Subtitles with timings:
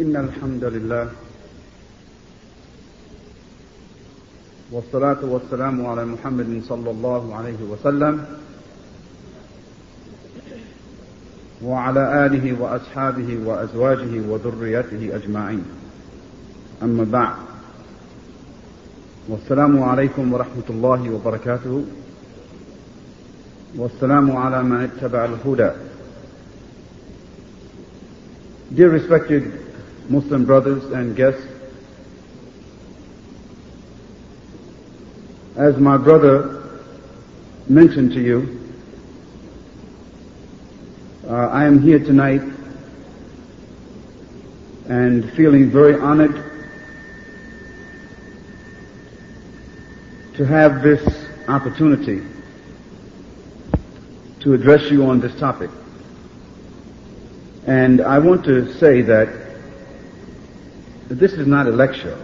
[0.00, 1.08] إن الحمد لله
[4.70, 8.24] والصلاة والسلام على محمد صلى الله عليه وسلم
[11.62, 15.64] وعلى آله وأصحابه وأزواجه وذريته أجمعين.
[16.82, 17.36] أما بعد
[19.28, 21.84] والسلام عليكم ورحمة الله وبركاته.
[23.76, 25.70] والسلام على من اتبع الهدى.
[28.76, 29.65] Dear respected
[30.08, 31.44] Muslim brothers and guests,
[35.56, 36.80] as my brother
[37.68, 38.70] mentioned to you,
[41.28, 42.42] uh, I am here tonight
[44.88, 46.44] and feeling very honored
[50.36, 51.02] to have this
[51.48, 52.22] opportunity
[54.40, 55.70] to address you on this topic.
[57.66, 59.45] And I want to say that
[61.08, 62.16] this is not a lecture.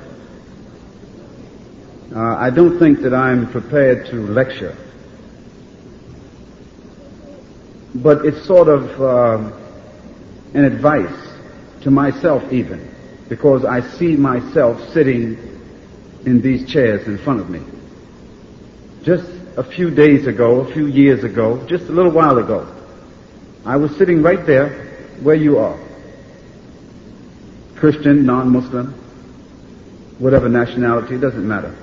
[2.14, 4.76] Uh, I don't think that I'm prepared to lecture.
[7.94, 9.52] But it's sort of uh,
[10.54, 11.28] an advice
[11.82, 12.92] to myself even,
[13.28, 15.38] because I see myself sitting
[16.26, 17.62] in these chairs in front of me.
[19.02, 22.66] Just a few days ago, a few years ago, just a little while ago,
[23.64, 24.88] I was sitting right there
[25.22, 25.81] where you are.
[27.82, 28.92] Christian, non-Muslim,
[30.20, 31.74] whatever nationality, doesn't matter.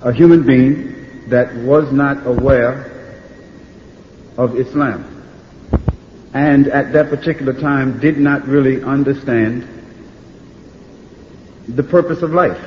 [0.00, 2.90] A human being that was not aware
[4.38, 5.04] of Islam.
[6.32, 9.68] And at that particular time did not really understand
[11.68, 12.58] the purpose of life.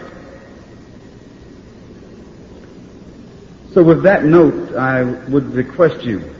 [3.74, 6.36] So with that note, I would request you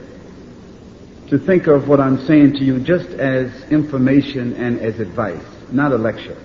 [1.30, 5.92] to think of what I'm saying to you just as information and as advice, not
[5.92, 6.36] a lecture.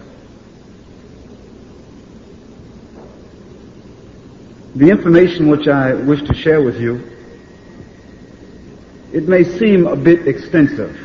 [4.75, 7.01] The information which I wish to share with you,
[9.11, 10.95] it may seem a bit extensive,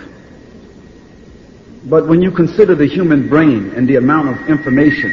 [1.87, 5.11] but when you consider the human brain and the amount of information,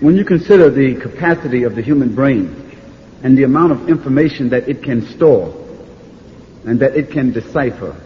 [0.00, 2.63] when you consider the capacity of the human brain
[3.24, 5.52] and the amount of information that it can store
[6.66, 7.96] and that it can decipher.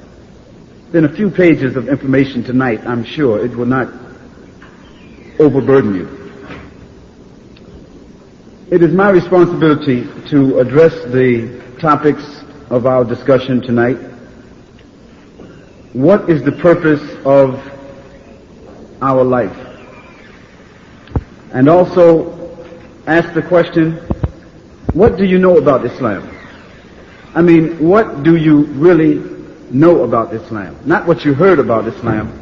[0.93, 3.93] Then a few pages of information tonight, I'm sure it will not
[5.41, 6.19] overburden you.
[8.71, 12.23] It is my responsibility to address the topics
[12.71, 13.97] of our discussion tonight.
[15.95, 17.61] What is the purpose of
[19.03, 19.57] our life?
[21.53, 22.57] And also
[23.07, 24.08] ask the question,
[24.93, 26.29] what do you know about Islam?
[27.35, 29.17] I mean, what do you really
[29.71, 30.79] know about Islam?
[30.85, 32.33] Not what you heard about Islam,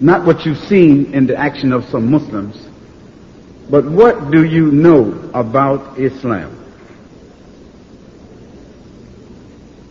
[0.00, 2.66] not what you've seen in the action of some Muslims,
[3.70, 6.58] but what do you know about Islam?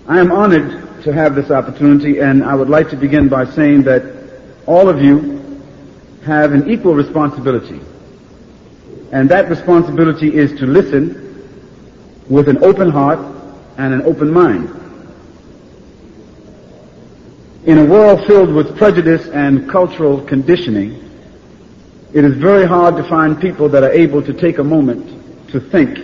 [0.08, 3.84] I am honored to have this opportunity and I would like to begin by saying
[3.84, 4.04] that
[4.66, 5.64] all of you
[6.26, 7.80] have an equal responsibility.
[9.12, 11.21] And that responsibility is to listen
[12.32, 13.20] with an open heart
[13.78, 14.70] and an open mind.
[17.66, 21.10] In a world filled with prejudice and cultural conditioning,
[22.14, 25.60] it is very hard to find people that are able to take a moment to
[25.60, 25.98] think,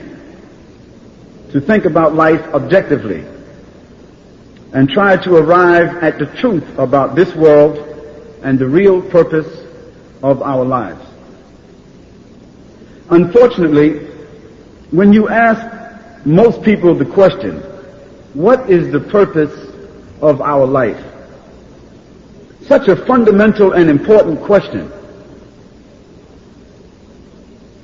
[1.53, 3.25] to think about life objectively,
[4.73, 7.77] and try to arrive at the truth about this world
[8.43, 9.65] and the real purpose
[10.21, 11.03] of our lives.
[13.09, 13.99] Unfortunately,
[14.91, 15.76] when you ask
[16.27, 17.61] most people the question,
[18.33, 19.71] what is the purpose
[20.21, 21.01] of our life?
[22.63, 24.91] Such a fundamental and important question.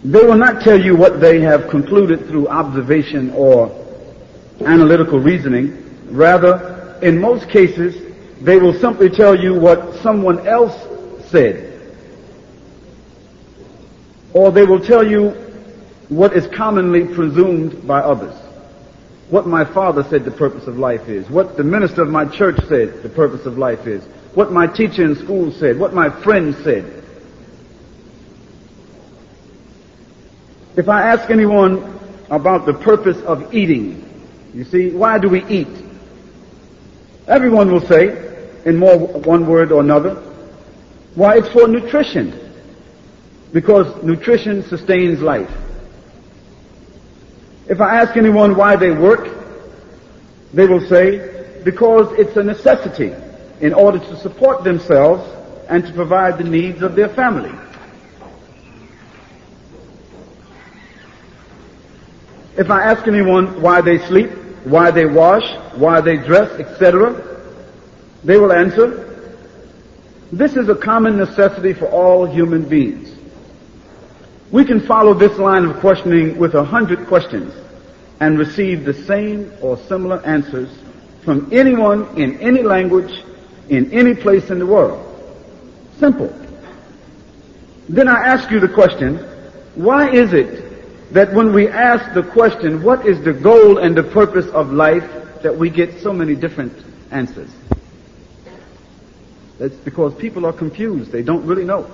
[0.03, 3.71] They will not tell you what they have concluded through observation or
[4.65, 5.79] analytical reasoning.
[6.11, 10.75] Rather, in most cases, they will simply tell you what someone else
[11.29, 11.95] said.
[14.33, 15.42] Or they will tell you
[16.15, 18.35] what is commonly presumed by others.
[19.29, 21.29] What my father said the purpose of life is.
[21.29, 24.03] What the minister of my church said the purpose of life is.
[24.35, 25.79] What my teacher in school said.
[25.79, 27.03] What my friend said.
[30.75, 31.99] If I ask anyone
[32.29, 34.09] about the purpose of eating,
[34.53, 35.67] you see, why do we eat?
[37.27, 40.15] Everyone will say, in more one word or another,
[41.15, 42.39] why it's for nutrition.
[43.51, 45.49] Because nutrition sustains life.
[47.67, 49.29] If I ask anyone why they work,
[50.53, 53.13] they will say, because it's a necessity
[53.61, 55.29] in order to support themselves
[55.69, 57.51] and to provide the needs of their family.
[62.57, 64.29] If I ask anyone why they sleep,
[64.65, 65.43] why they wash,
[65.75, 67.31] why they dress, etc.,
[68.23, 69.09] they will answer,
[70.31, 73.12] this is a common necessity for all human beings.
[74.53, 77.51] We can follow this line of questioning with a hundred questions
[78.19, 80.69] and receive the same or similar answers
[81.23, 83.23] from anyone in any language,
[83.69, 85.01] in any place in the world.
[85.97, 86.31] Simple.
[87.89, 89.17] Then I ask you the question,
[89.73, 94.03] why is it that when we ask the question, what is the goal and the
[94.03, 95.09] purpose of life,
[95.41, 96.73] that we get so many different
[97.09, 97.49] answers?
[99.57, 101.11] That's because people are confused.
[101.11, 101.89] They don't really know.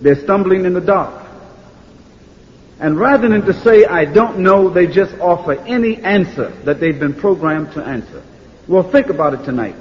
[0.00, 1.26] They're stumbling in the dark.
[2.80, 6.98] And rather than to say, I don't know, they just offer any answer that they've
[6.98, 8.22] been programmed to answer.
[8.66, 9.76] Well, think about it tonight.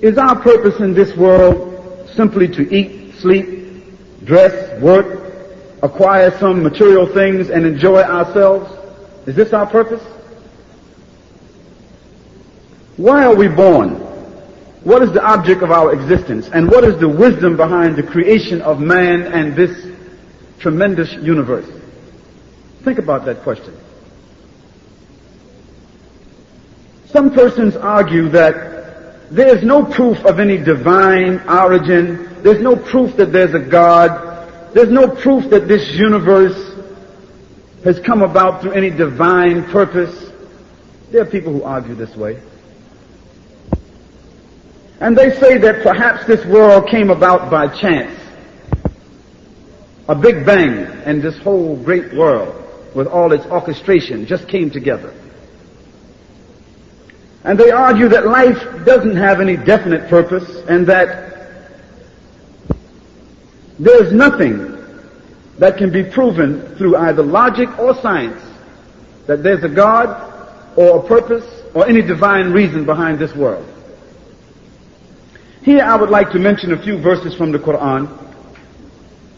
[0.00, 5.32] Is our purpose in this world simply to eat, sleep, dress, work,
[5.82, 8.70] acquire some material things and enjoy ourselves?
[9.26, 10.02] Is this our purpose?
[12.96, 14.07] Why are we born?
[14.84, 16.48] What is the object of our existence?
[16.52, 19.86] And what is the wisdom behind the creation of man and this
[20.60, 21.68] tremendous universe?
[22.84, 23.76] Think about that question.
[27.06, 33.16] Some persons argue that there is no proof of any divine origin there's no proof
[33.16, 34.74] that there's a God.
[34.74, 36.76] There's no proof that this universe
[37.84, 40.30] has come about through any divine purpose.
[41.10, 42.40] There are people who argue this way.
[45.00, 48.18] And they say that perhaps this world came about by chance.
[50.08, 52.54] A big bang and this whole great world
[52.94, 55.14] with all its orchestration just came together.
[57.44, 61.28] And they argue that life doesn't have any definite purpose and that
[63.78, 64.74] there's nothing
[65.58, 68.42] that can be proven through either logic or science
[69.26, 70.08] that there's a God
[70.76, 73.66] or a purpose or any divine reason behind this world.
[75.67, 78.09] Here I would like to mention a few verses from the Quran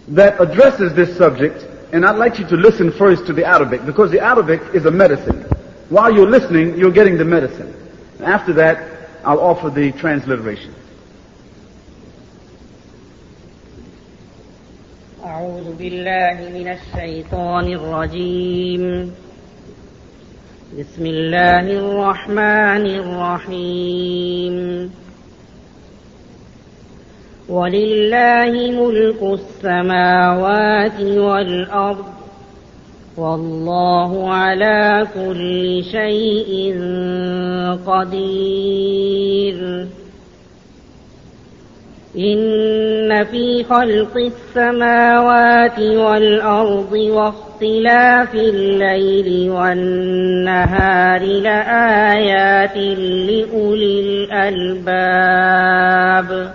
[0.09, 1.65] that addresses this subject
[1.95, 4.92] and I'd like you to listen first to the Arabic because the Arabic is a
[4.92, 5.44] medicine.
[5.89, 7.74] While you're listening, you're getting the medicine.
[8.21, 10.74] After that, I'll offer the transliteration.
[15.24, 19.12] أعوذ بالله من الشيطان الرجيم
[20.80, 24.56] بسم الله الرحمن الرحيم
[27.50, 32.05] ولله ملك السماوات والأرض
[33.17, 36.75] والله على كل شيء
[37.87, 39.87] قدير.
[42.19, 56.55] إن في خلق السماوات والأرض واختلاف الليل والنهار لآيات لأولي الألباب.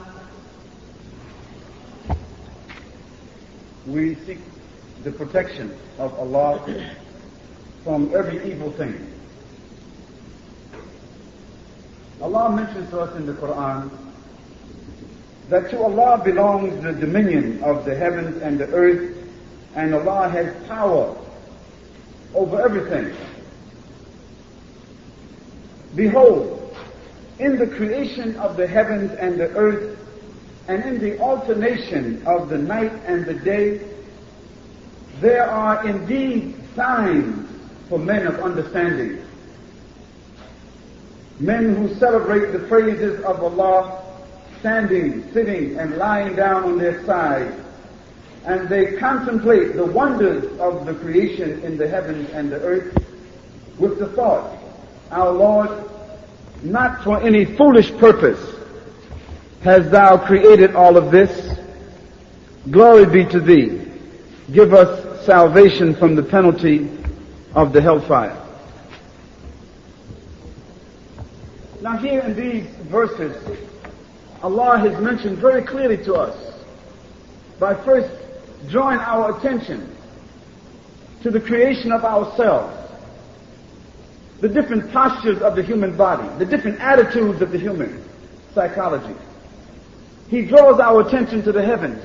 [3.91, 4.39] We seek
[5.03, 6.63] the protection of Allah
[7.83, 9.07] from every evil thing.
[12.21, 13.89] Allah mentions to us in the Quran
[15.49, 19.17] that to Allah belongs the dominion of the heavens and the earth,
[19.75, 21.17] and Allah has power
[22.33, 23.13] over everything.
[25.95, 26.73] Behold,
[27.39, 29.97] in the creation of the heavens and the earth,
[30.71, 33.81] and in the alternation of the night and the day,
[35.19, 37.49] there are indeed signs
[37.89, 39.21] for men of understanding.
[41.41, 44.01] Men who celebrate the praises of Allah,
[44.61, 47.53] standing, sitting, and lying down on their side.
[48.45, 52.97] And they contemplate the wonders of the creation in the heavens and the earth
[53.77, 54.57] with the thought,
[55.11, 55.69] our Lord,
[56.63, 58.50] not for any foolish purpose,
[59.63, 61.57] has thou created all of this?
[62.69, 63.87] Glory be to thee.
[64.51, 66.89] Give us salvation from the penalty
[67.53, 68.37] of the hellfire.
[71.81, 73.35] Now here in these verses,
[74.43, 76.53] Allah has mentioned very clearly to us
[77.59, 78.09] by first
[78.69, 79.95] drawing our attention
[81.21, 82.75] to the creation of ourselves,
[84.39, 88.03] the different postures of the human body, the different attitudes of the human
[88.55, 89.15] psychology.
[90.31, 92.01] He draws our attention to the heavens,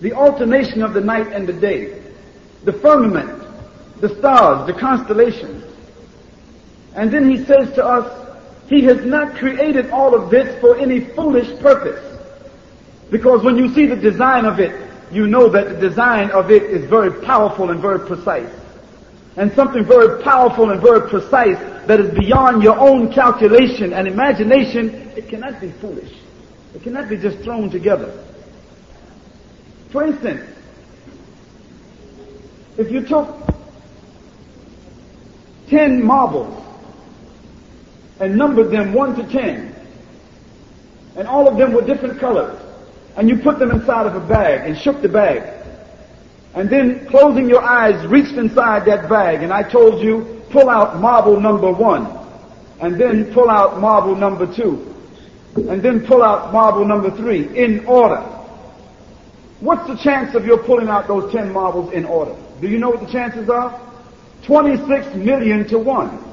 [0.00, 2.02] the alternation of the night and the day,
[2.64, 3.44] the firmament,
[4.00, 5.62] the stars, the constellations.
[6.94, 8.38] And then he says to us,
[8.70, 12.02] he has not created all of this for any foolish purpose.
[13.10, 16.62] Because when you see the design of it, you know that the design of it
[16.62, 18.50] is very powerful and very precise.
[19.36, 25.07] And something very powerful and very precise that is beyond your own calculation and imagination,
[25.18, 26.12] it cannot be foolish.
[26.76, 28.24] It cannot be just thrown together.
[29.90, 30.48] For instance,
[32.76, 33.28] if you took
[35.70, 36.64] 10 marbles
[38.20, 39.74] and numbered them 1 to 10,
[41.16, 42.56] and all of them were different colors,
[43.16, 45.42] and you put them inside of a bag and shook the bag.
[46.54, 51.00] And then closing your eyes, reached inside that bag and I told you, pull out
[51.00, 52.06] marble number one.
[52.80, 54.94] And then pull out marble number two.
[55.56, 58.20] And then pull out marble number three in order.
[59.60, 62.36] What's the chance of your pulling out those 10 marbles in order?
[62.60, 63.80] Do you know what the chances are?
[64.44, 66.24] 26 million to 1.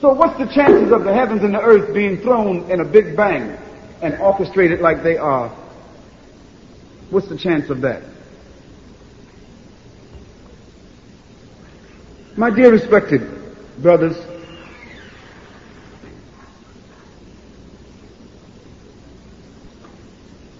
[0.00, 3.16] So what's the chances of the heavens and the earth being thrown in a big
[3.16, 3.56] bang?
[4.02, 5.48] and orchestrated like they are,
[7.10, 8.02] what's the chance of that?
[12.36, 13.22] My dear respected
[13.78, 14.16] brothers,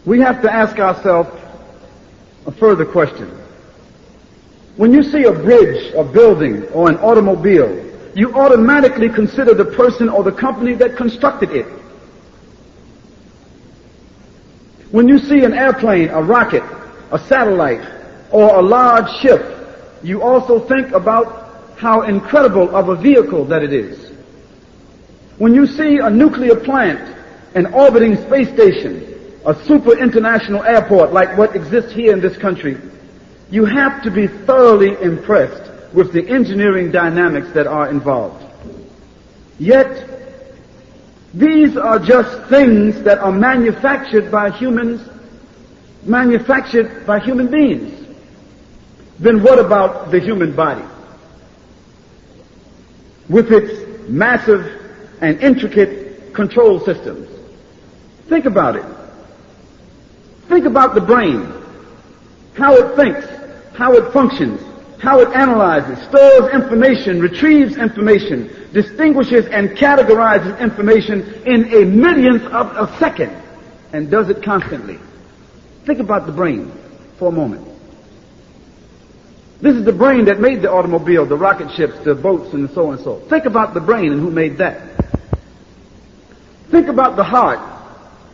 [0.06, 1.28] we have to ask ourselves
[2.46, 3.28] a further question.
[4.76, 7.84] When you see a bridge, a building, or an automobile,
[8.14, 11.66] you automatically consider the person or the company that constructed it.
[14.92, 16.62] When you see an airplane, a rocket,
[17.10, 17.86] a satellite,
[18.30, 19.42] or a large ship,
[20.02, 24.12] you also think about how incredible of a vehicle that it is.
[25.38, 27.16] When you see a nuclear plant,
[27.56, 29.05] an orbiting space station,
[29.46, 32.76] a super international airport like what exists here in this country,
[33.48, 38.44] you have to be thoroughly impressed with the engineering dynamics that are involved.
[39.58, 40.10] Yet,
[41.32, 45.08] these are just things that are manufactured by humans,
[46.02, 48.04] manufactured by human beings.
[49.20, 50.84] Then what about the human body?
[53.28, 54.82] With its massive
[55.20, 57.28] and intricate control systems.
[58.28, 58.95] Think about it.
[60.48, 61.52] Think about the brain.
[62.56, 63.26] How it thinks,
[63.76, 64.60] how it functions,
[65.00, 72.68] how it analyzes, stores information, retrieves information, distinguishes and categorizes information in a millionth of
[72.76, 73.30] a second,
[73.92, 74.98] and does it constantly.
[75.84, 76.72] Think about the brain
[77.18, 77.68] for a moment.
[79.60, 82.88] This is the brain that made the automobile, the rocket ships, the boats, and so
[82.88, 83.20] on and so.
[83.28, 84.82] Think about the brain and who made that.
[86.70, 87.75] Think about the heart,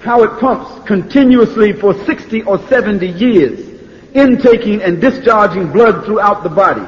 [0.02, 3.68] how it pumps continuously for 60 or 70 years
[4.14, 6.84] intaking and discharging blood throughout the body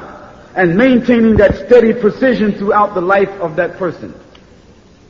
[0.55, 4.13] and maintaining that steady precision throughout the life of that person.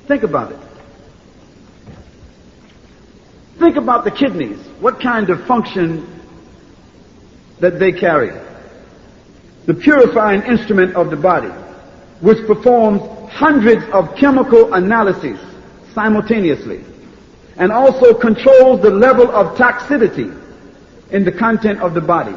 [0.07, 0.59] Think about it.
[3.57, 4.59] Think about the kidneys.
[4.79, 6.07] What kind of function
[7.59, 8.39] that they carry.
[9.65, 11.49] The purifying instrument of the body,
[12.21, 15.39] which performs hundreds of chemical analyses
[15.93, 16.83] simultaneously
[17.57, 20.41] and also controls the level of toxicity
[21.11, 22.35] in the content of the body.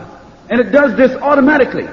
[0.50, 1.88] And it does this automatically.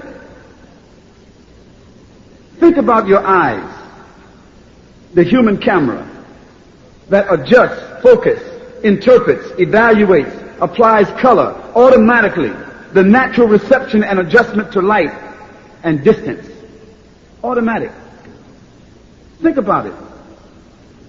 [2.59, 3.69] Think about your eyes,
[5.13, 6.09] the human camera
[7.09, 8.41] that adjusts, focus,
[8.83, 12.53] interprets, evaluates, applies color automatically,
[12.93, 15.13] the natural reception and adjustment to light
[15.83, 16.49] and distance.
[17.43, 17.91] Automatic.
[19.41, 19.93] Think about it.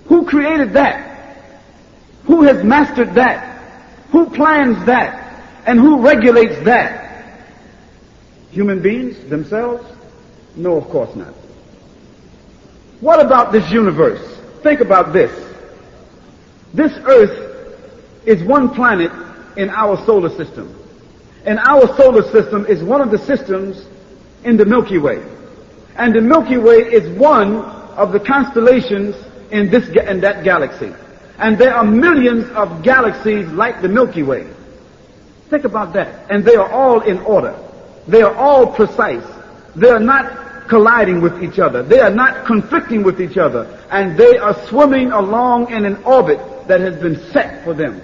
[0.06, 1.15] Who created that?
[2.26, 3.56] Who has mastered that?
[4.10, 5.22] Who plans that?
[5.66, 7.34] And who regulates that?
[8.50, 9.84] Human beings themselves?
[10.56, 11.34] No, of course not.
[13.00, 14.22] What about this universe?
[14.62, 15.30] Think about this.
[16.72, 17.76] This earth
[18.26, 19.12] is one planet
[19.56, 20.72] in our solar system.
[21.44, 23.86] And our solar system is one of the systems
[24.44, 25.22] in the Milky Way.
[25.94, 29.14] And the Milky Way is one of the constellations
[29.50, 30.92] in this, in that galaxy.
[31.38, 34.46] And there are millions of galaxies like the Milky Way.
[35.50, 36.30] Think about that.
[36.30, 37.58] And they are all in order.
[38.08, 39.24] They are all precise.
[39.74, 41.82] They are not colliding with each other.
[41.82, 43.84] They are not conflicting with each other.
[43.90, 48.00] And they are swimming along in an orbit that has been set for them.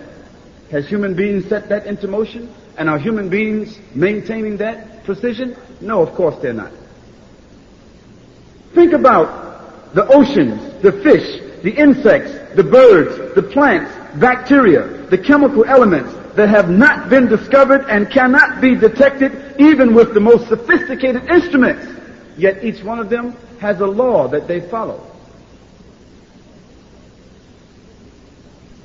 [0.70, 2.52] Has human beings set that into motion?
[2.76, 5.56] And are human beings maintaining that precision?
[5.80, 6.72] No, of course they're not.
[8.74, 15.64] Think about the oceans, the fish, the insects, the birds, the plants, bacteria, the chemical
[15.64, 21.28] elements that have not been discovered and cannot be detected even with the most sophisticated
[21.30, 21.86] instruments.
[22.36, 25.06] Yet each one of them has a law that they follow.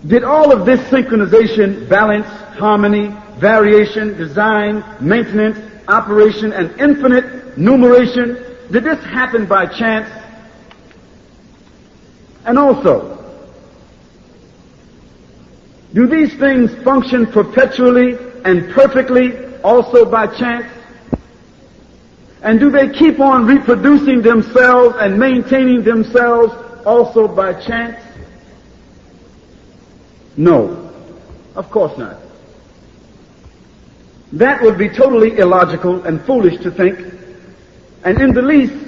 [0.06, 5.58] Did all of this synchronization, balance, harmony, variation, design, maintenance,
[5.88, 8.36] operation, and infinite numeration,
[8.72, 10.10] did this happen by chance?
[12.48, 13.14] And also,
[15.94, 20.66] do these things function perpetually and perfectly also by chance?
[22.42, 26.54] And do they keep on reproducing themselves and maintaining themselves
[26.86, 28.02] also by chance?
[30.38, 30.90] No.
[31.56, 32.16] Of course not.
[34.32, 36.98] That would be totally illogical and foolish to think.
[38.06, 38.87] And in the least,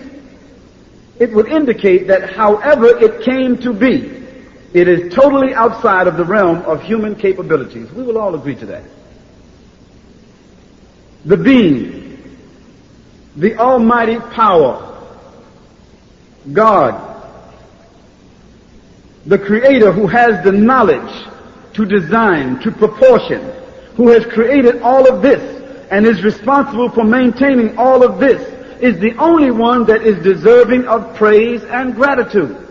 [1.19, 4.19] it would indicate that however it came to be,
[4.73, 7.91] it is totally outside of the realm of human capabilities.
[7.91, 8.83] We will all agree to that.
[11.25, 12.37] The being,
[13.35, 14.85] the almighty power,
[16.53, 17.05] God,
[19.25, 21.27] the creator who has the knowledge
[21.73, 23.41] to design, to proportion,
[23.95, 25.41] who has created all of this
[25.91, 30.87] and is responsible for maintaining all of this, is the only one that is deserving
[30.87, 32.65] of praise and gratitude.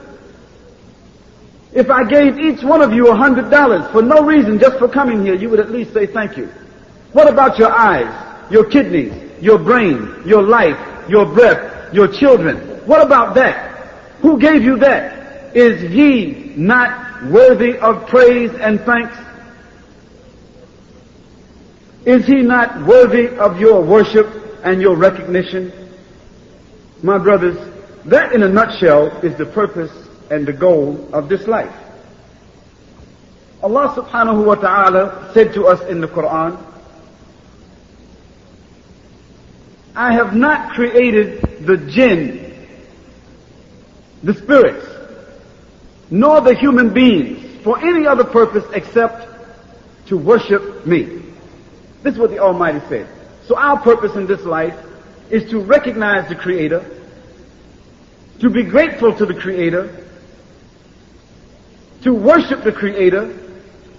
[1.73, 4.89] If I gave each one of you a hundred dollars for no reason, just for
[4.89, 6.47] coming here, you would at least say thank you.
[7.13, 12.59] What about your eyes, your kidneys, your brain, your life, your breath, your children?
[12.87, 13.89] What about that?
[14.23, 15.57] Who gave you that?
[15.57, 19.17] Is he not worthy of praise and thanks?
[22.07, 24.27] Is he not worthy of your worship
[24.65, 25.88] and your recognition?
[27.03, 27.57] My brothers,
[28.07, 29.93] that in a nutshell is the purpose
[30.31, 31.75] and the goal of this life.
[33.63, 36.65] Allah subhanahu wa ta'ala said to us in the Quran,
[39.95, 42.69] I have not created the jinn,
[44.23, 44.87] the spirits,
[46.11, 49.27] nor the human beings for any other purpose except
[50.07, 51.23] to worship me.
[52.03, 53.09] This is what the Almighty said.
[53.47, 54.79] So our purpose in this life
[55.31, 56.85] is to recognize the Creator,
[58.41, 60.07] to be grateful to the Creator,
[62.03, 63.37] to worship the Creator,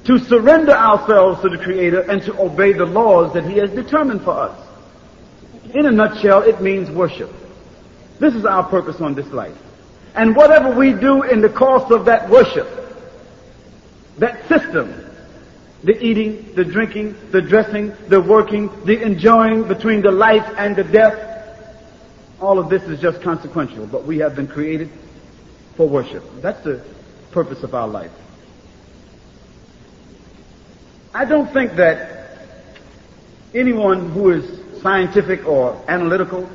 [0.06, 4.24] to surrender ourselves to the Creator, and to obey the laws that He has determined
[4.24, 4.68] for us.
[5.74, 7.32] In a nutshell, it means worship.
[8.20, 9.58] This is our purpose on this life.
[10.16, 12.68] And whatever we do in the course of that worship,
[14.18, 14.99] that system,
[15.84, 20.84] the eating, the drinking, the dressing, the working, the enjoying between the life and the
[20.84, 21.26] death,
[22.42, 24.90] all of this is just consequential, but we have been created
[25.78, 26.24] for worship.
[26.42, 26.86] That's the
[27.32, 28.12] purpose of our life.
[31.14, 32.38] I don't think that
[33.54, 36.50] anyone who is scientific or analytical,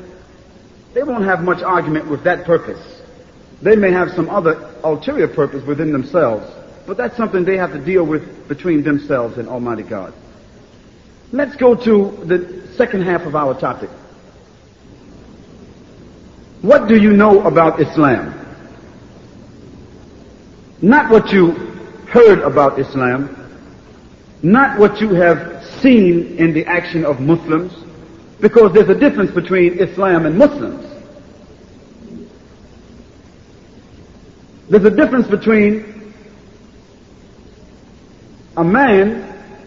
[0.92, 3.02] they won't have much argument with that purpose.
[3.62, 6.46] They may have some other ulterior purpose within themselves,
[6.86, 10.12] but that's something they have to deal with between themselves and Almighty God.
[11.32, 13.90] Let's go to the second half of our topic.
[16.62, 18.40] What do you know about Islam?
[20.80, 21.52] Not what you
[22.08, 23.34] heard about Islam,
[24.42, 27.72] not what you have seen in the action of Muslims,
[28.40, 30.84] because there's a difference between Islam and Muslims.
[34.68, 35.93] There's a difference between
[38.56, 39.22] a man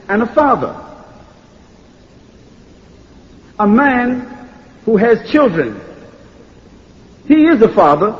[0.07, 0.83] and a father.
[3.59, 4.21] A man
[4.85, 5.81] who has children.
[7.27, 8.15] He is a father,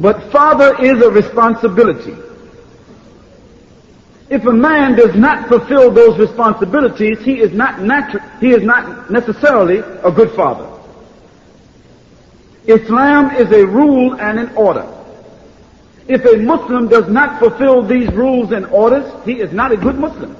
[0.00, 2.16] but father is a responsibility.
[4.28, 9.10] If a man does not fulfill those responsibilities, he is not natu- he is not
[9.10, 10.72] necessarily a good father.
[12.66, 14.95] Islam is a rule and an order.
[16.08, 19.98] If a Muslim does not fulfill these rules and orders, he is not a good
[19.98, 20.36] Muslim.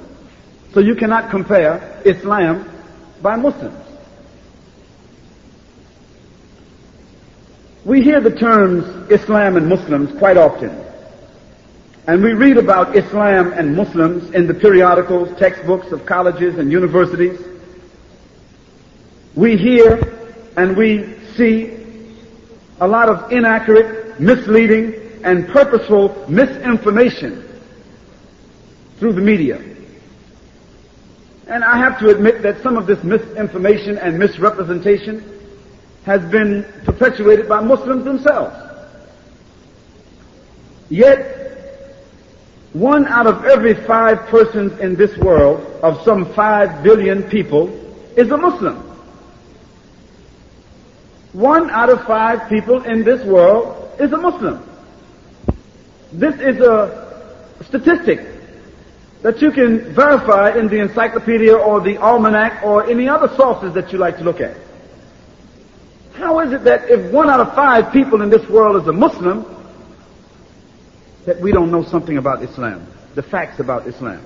[0.72, 2.68] So you cannot compare Islam
[3.22, 3.82] by Muslims.
[7.84, 10.86] We hear the terms Islam and Muslims quite often.
[12.08, 17.40] and we read about Islam and Muslims in the periodicals, textbooks of colleges and universities,
[19.34, 21.76] we hear and we see
[22.80, 24.94] a lot of inaccurate, misleading,
[25.26, 27.42] and purposeful misinformation
[28.98, 29.60] through the media.
[31.48, 35.24] And I have to admit that some of this misinformation and misrepresentation
[36.04, 38.54] has been perpetuated by Muslims themselves.
[40.90, 41.18] Yet,
[42.72, 47.68] one out of every five persons in this world, of some five billion people,
[48.16, 48.76] is a Muslim.
[51.32, 54.62] One out of five people in this world is a Muslim.
[56.12, 57.06] This is a
[57.64, 58.20] statistic
[59.22, 63.92] that you can verify in the encyclopedia or the almanac or any other sources that
[63.92, 64.56] you like to look at.
[66.14, 68.92] How is it that if one out of five people in this world is a
[68.92, 69.44] Muslim,
[71.26, 74.24] that we don't know something about Islam, the facts about Islam?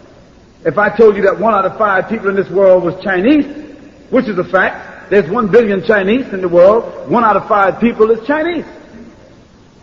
[0.64, 3.46] If I told you that one out of five people in this world was Chinese,
[4.10, 7.80] which is a fact, there's one billion Chinese in the world, one out of five
[7.80, 8.66] people is Chinese.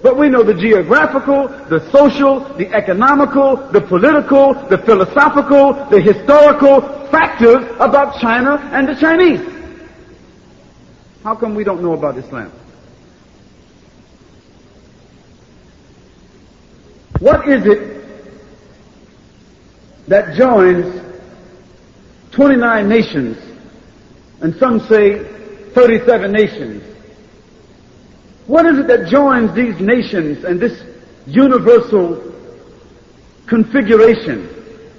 [0.02, 6.82] But we know the geographical, the social, the economical, the political, the philosophical, the historical
[7.10, 9.42] factors about China and the Chinese.
[11.24, 12.52] How come we don't know about Islam?
[17.20, 17.98] What is it
[20.08, 21.02] that joins
[22.32, 23.38] 29 nations,
[24.42, 25.24] and some say
[25.74, 26.97] 37 nations,
[28.48, 30.82] what is it that joins these nations and this
[31.26, 32.34] universal
[33.46, 34.50] configuration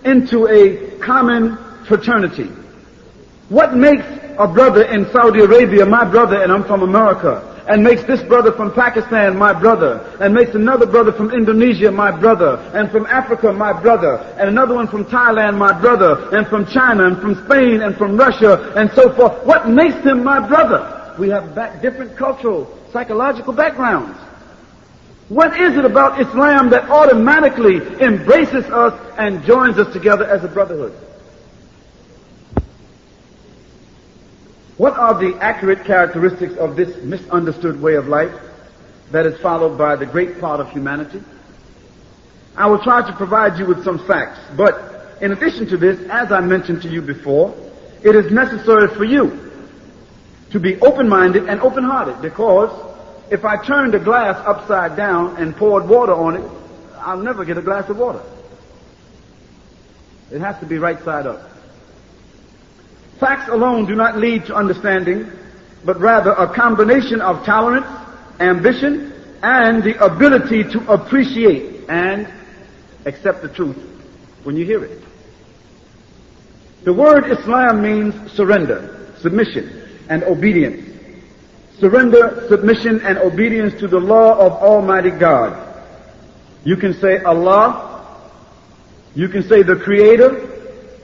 [0.05, 1.57] into a common
[1.87, 2.51] fraternity?
[3.49, 4.05] What makes
[4.39, 7.45] a brother in Saudi Arabia my brother and I'm from America?
[7.69, 12.11] And makes this brother from Pakistan my brother, and makes another brother from Indonesia my
[12.11, 16.65] brother, and from Africa my brother, and another one from Thailand my brother, and from
[16.65, 19.45] China, and from Spain, and from Russia, and so forth.
[19.45, 21.15] What makes them my brother?
[21.19, 24.19] We have different cultural psychological backgrounds.
[25.29, 30.49] What is it about Islam that automatically embraces us and joins us together as a
[30.49, 30.97] brotherhood?
[34.79, 38.33] What are the accurate characteristics of this misunderstood way of life
[39.11, 41.23] that is followed by the great part of humanity?
[42.57, 46.33] I will try to provide you with some facts, but in addition to this, as
[46.33, 47.55] I mentioned to you before,
[48.03, 49.48] it is necessary for you
[50.51, 52.71] to be open-minded and open-hearted because
[53.31, 56.51] if I turned a glass upside down and poured water on it,
[56.97, 58.23] I'll never get a glass of water.
[60.31, 61.51] It has to be right side up.
[63.21, 65.31] Facts alone do not lead to understanding,
[65.85, 67.87] but rather a combination of tolerance,
[68.41, 72.33] ambition, and the ability to appreciate and
[73.05, 73.77] accept the truth
[74.45, 75.03] when you hear it.
[76.85, 80.85] The word Islam means surrender, submission and obedience.
[81.79, 85.65] Surrender, submission, and obedience to the law of Almighty God.
[86.65, 87.85] You can say Allah.
[89.15, 90.49] You can say the Creator.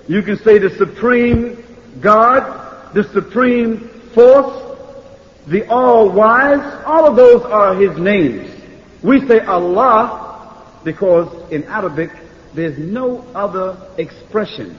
[0.08, 1.64] You can say the Supreme
[2.00, 4.76] God, the Supreme Force,
[5.46, 6.82] the All-Wise.
[6.84, 8.50] All of those are His names.
[9.02, 12.10] We say Allah because in Arabic
[12.54, 14.76] there's no other expression.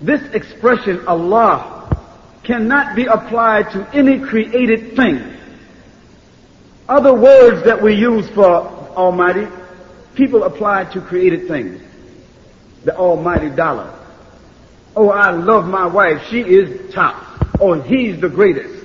[0.00, 1.99] This expression, Allah,
[2.42, 5.36] cannot be applied to any created thing.
[6.88, 9.46] Other words that we use for Almighty,
[10.14, 11.82] people apply to created things.
[12.84, 13.96] The Almighty dollar.
[14.96, 16.26] Oh, I love my wife.
[16.30, 17.24] She is top.
[17.60, 18.84] Oh, he's the greatest.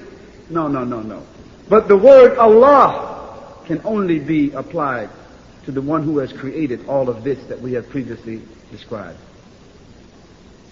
[0.49, 1.23] No, no, no, no.
[1.67, 5.09] But the word Allah can only be applied
[5.65, 9.17] to the one who has created all of this that we have previously described.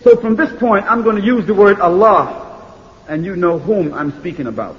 [0.04, 2.53] So from this point, I'm going to use the word Allah
[3.08, 4.78] and you know whom I'm speaking about.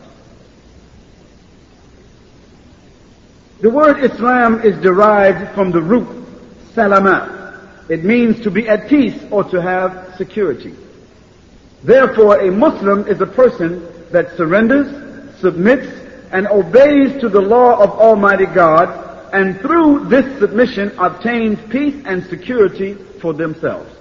[3.61, 6.09] The word Islam is derived from the root
[6.75, 7.61] salama.
[7.89, 10.75] It means to be at peace or to have security.
[11.83, 14.89] Therefore, a Muslim is a person that surrenders,
[15.41, 15.87] submits,
[16.33, 18.89] and obeys to the law of Almighty God,
[19.33, 23.94] and through this submission obtains peace and security for themselves.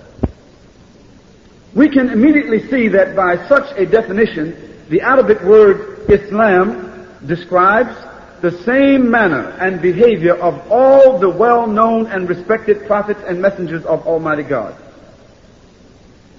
[1.76, 7.96] We can immediately see that by such a definition, the Arabic word Islam describes
[8.42, 14.06] the same manner and behavior of all the well-known and respected prophets and messengers of
[14.06, 14.76] Almighty God.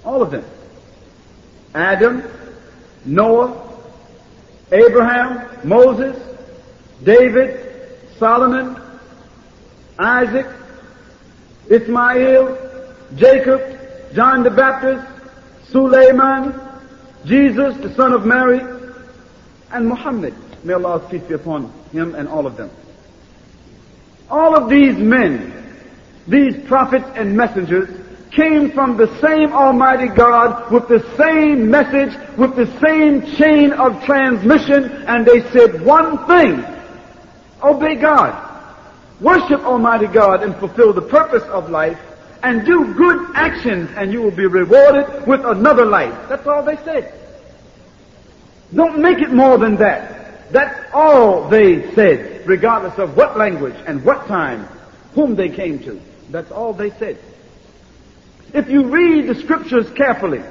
[0.05, 0.45] All of them.
[1.73, 2.23] Adam,
[3.03, 3.61] Noah,
[4.71, 6.15] Abraham, Moses,
[7.03, 8.81] David, Solomon,
[9.99, 10.47] Isaac,
[11.69, 12.57] Ismail,
[13.15, 13.61] Jacob,
[14.13, 15.14] John the Baptist,
[15.71, 16.59] Suleiman,
[17.25, 18.59] Jesus, the son of Mary,
[19.71, 20.33] and Muhammad.
[20.63, 22.69] May Allah's peace be upon him and all of them.
[24.29, 25.53] All of these men,
[26.27, 27.89] these prophets and messengers,
[28.31, 34.03] came from the same Almighty God with the same message, with the same chain of
[34.03, 36.65] transmission, and they said one thing.
[37.63, 38.41] Obey God.
[39.21, 41.97] Worship Almighty God and fulfill the purpose of life
[42.45, 46.29] and do good actions and you will be rewarded with another life.
[46.29, 47.11] That's all they said.
[48.73, 50.51] Don't make it more than that.
[50.51, 54.65] That's all they said, regardless of what language and what time,
[55.15, 55.99] whom they came to.
[56.29, 57.17] That's all they said.
[58.53, 60.43] If you read the scriptures carefully,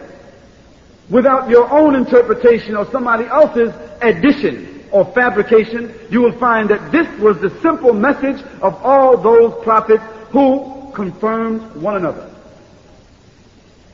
[1.09, 7.07] without your own interpretation or somebody else's addition or fabrication, you will find that this
[7.21, 12.31] was the simple message of all those prophets who confirmed one another.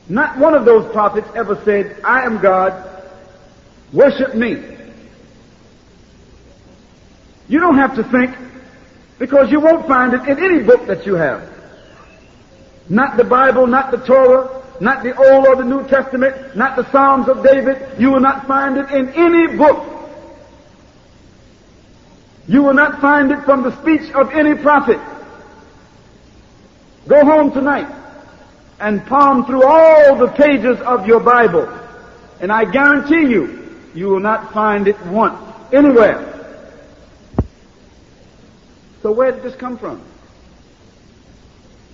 [0.09, 2.73] Not one of those prophets ever said, I am God,
[3.93, 4.63] worship me.
[7.47, 8.35] You don't have to think
[9.19, 11.47] because you won't find it in any book that you have.
[12.89, 16.89] Not the Bible, not the Torah, not the Old or the New Testament, not the
[16.91, 17.99] Psalms of David.
[17.99, 19.85] You will not find it in any book.
[22.47, 24.99] You will not find it from the speech of any prophet.
[27.07, 27.87] Go home tonight
[28.79, 31.67] and palm through all the pages of your Bible,
[32.39, 35.39] and I guarantee you, you will not find it once,
[35.73, 36.27] anywhere.
[39.01, 40.01] So where did this come from?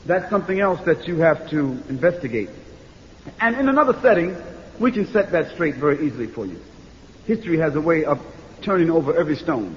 [0.08, 2.50] that's something else that you have to investigate.
[3.42, 4.36] And in another setting,
[4.80, 6.60] we can set that straight very easily for you.
[7.26, 8.20] History has a way of
[8.62, 9.76] turning over every stone.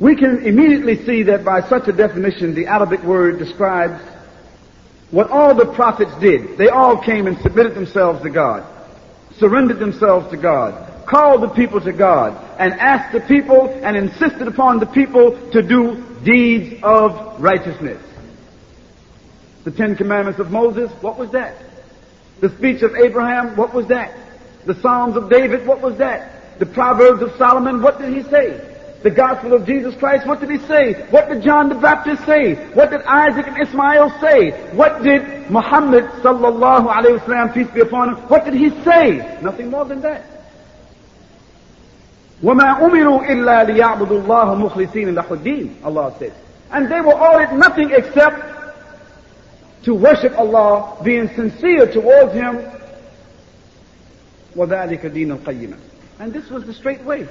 [0.00, 4.00] We can immediately see that by such a definition, the Arabic word describes
[5.10, 6.56] what all the prophets did.
[6.56, 8.64] They all came and submitted themselves to God,
[9.38, 14.46] surrendered themselves to God, called the people to God and asked the people and insisted
[14.46, 18.02] upon the people to do deeds of righteousness.
[19.64, 21.56] The Ten Commandments of Moses, what was that?
[22.40, 24.14] The speech of Abraham, what was that?
[24.64, 26.58] The Psalms of David, what was that?
[26.58, 28.67] The Proverbs of Solomon, what did he say?
[29.03, 30.93] The Gospel of Jesus Christ, what did he say?
[31.09, 32.55] What did John the Baptist say?
[32.73, 34.51] What did Isaac and Ismail say?
[34.71, 39.39] What did Muhammad sallallahu alayhi wasallam, peace be upon him, what did he say?
[39.41, 40.23] Nothing more than that.
[42.41, 46.33] وَمَا أُمِرُوا إِلَّا لِيَعْبُدُوا اللَّهَ مُخْلِصِينَ لَهُ الدِّينَ Allah said.
[46.71, 48.53] And they were ordered nothing except
[49.83, 52.55] to worship Allah, being sincere towards Him.
[54.55, 55.77] وَذَلِكَ دِينُ الْقَيِّمَةِ
[56.19, 57.27] And this was the straight way.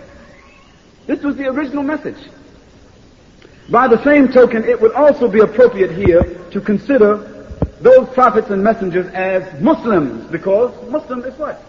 [1.08, 2.18] This was the original message.
[3.70, 7.18] By the same token, it would also be appropriate here to consider
[7.82, 11.64] those prophets and messengers as Muslims, because Muslim is what?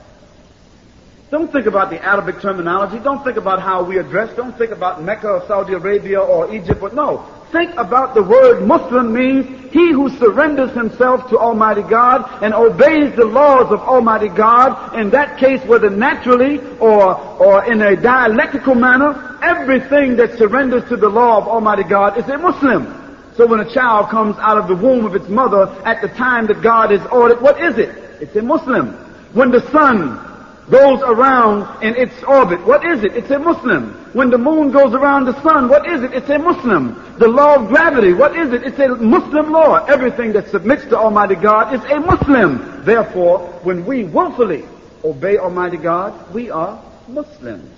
[1.30, 2.98] Don't think about the Arabic terminology.
[2.98, 4.34] Don't think about how we address.
[4.34, 6.80] Don't think about Mecca or Saudi Arabia or Egypt.
[6.80, 12.42] But no, think about the word Muslim means he who surrenders himself to Almighty God
[12.42, 14.96] and obeys the laws of Almighty God.
[14.98, 20.96] In that case, whether naturally or, or in a dialectical manner, everything that surrenders to
[20.96, 22.94] the law of Almighty God is a Muslim.
[23.36, 26.46] So when a child comes out of the womb of its mother at the time
[26.48, 27.90] that God has ordered, what is it?
[28.20, 28.94] It's a Muslim.
[29.32, 30.27] When the sun
[30.70, 32.64] goes around in its orbit.
[32.66, 33.16] What is it?
[33.16, 33.94] It's a Muslim.
[34.12, 36.12] When the moon goes around the sun, what is it?
[36.12, 37.16] It's a Muslim.
[37.18, 38.64] The law of gravity, what is it?
[38.64, 39.84] It's a Muslim law.
[39.86, 42.84] Everything that submits to Almighty God is a Muslim.
[42.84, 44.64] Therefore, when we willfully
[45.04, 47.74] obey Almighty God, we are Muslims.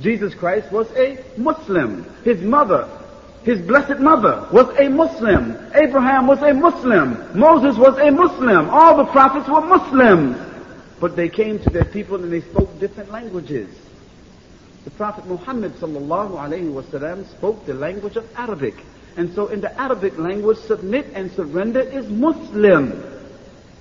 [0.00, 2.04] Jesus Christ was a Muslim.
[2.24, 2.88] His mother,
[3.44, 5.56] his blessed mother was a Muslim.
[5.74, 7.38] Abraham was a Muslim.
[7.38, 8.68] Moses was a Muslim.
[8.70, 10.36] All the prophets were Muslims.
[11.00, 13.68] But they came to their people and they spoke different languages.
[14.84, 18.74] The Prophet Muhammad sallallahu alayhi wasallam spoke the language of Arabic.
[19.16, 23.02] And so in the Arabic language, submit and surrender is Muslim.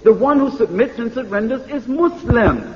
[0.04, 2.76] The one who submits and surrenders is Muslim.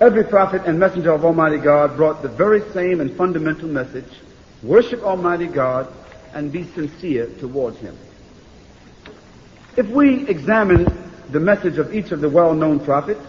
[0.00, 4.08] Every prophet and messenger of Almighty God brought the very same and fundamental message.
[4.62, 5.92] Worship Almighty God
[6.34, 7.96] and be sincere towards Him.
[9.76, 13.24] If we examine the message of each of the well-known prophets,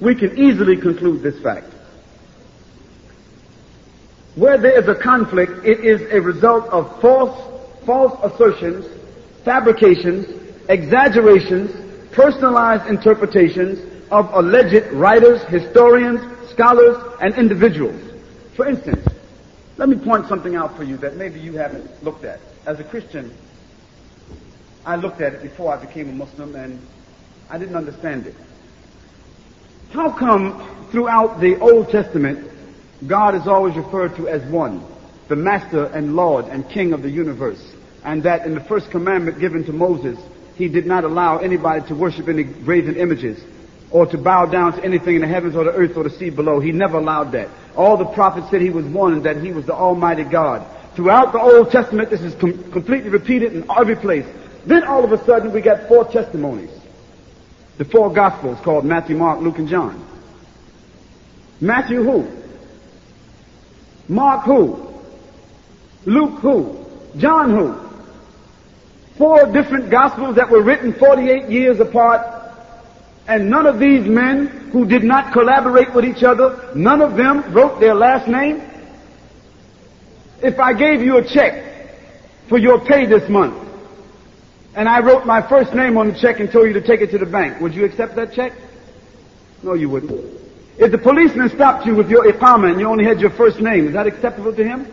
[0.00, 1.72] we can easily conclude this fact.
[4.34, 8.86] Where there is a conflict, it is a result of false, false assertions,
[9.44, 10.26] fabrications,
[10.68, 11.70] exaggerations,
[12.12, 18.00] personalized interpretations of alleged writers, historians, scholars, and individuals.
[18.54, 19.06] For instance,
[19.78, 22.40] Let me point something out for you that maybe you haven't looked at.
[22.66, 23.32] As a Christian,
[24.84, 26.84] I looked at it before I became a Muslim and
[27.50, 28.34] I didn't understand it.
[29.90, 32.50] How come throughout the Old Testament,
[33.06, 34.84] God is always referred to as one,
[35.28, 37.62] the master and Lord and King of the universe,
[38.04, 40.18] and that in the first commandment given to Moses,
[40.56, 43.42] he did not allow anybody to worship any graven images
[43.90, 46.28] or to bow down to anything in the heavens or the earth or the sea
[46.28, 46.60] below.
[46.60, 47.48] He never allowed that.
[47.76, 50.66] All the prophets said he was one and that he was the Almighty God.
[50.94, 54.26] Throughout the Old Testament, this is com- completely repeated in every place.
[54.66, 56.70] Then all of a sudden, we got four testimonies.
[57.78, 60.04] The four Gospels called Matthew, Mark, Luke, and John.
[61.60, 62.28] Matthew who?
[64.08, 64.94] Mark who?
[66.04, 66.84] Luke who?
[67.16, 67.88] John who?
[69.16, 72.38] Four different Gospels that were written 48 years apart
[73.28, 77.52] and none of these men who did not collaborate with each other, none of them
[77.52, 78.62] wrote their last name.
[80.42, 81.62] If I gave you a check
[82.48, 83.67] for your pay this month,
[84.74, 87.10] and I wrote my first name on the check and told you to take it
[87.10, 88.52] to the bank, would you accept that check?
[89.62, 90.38] No, you wouldn't.
[90.78, 93.88] If the policeman stopped you with your iqama and you only had your first name,
[93.88, 94.86] is that acceptable to him?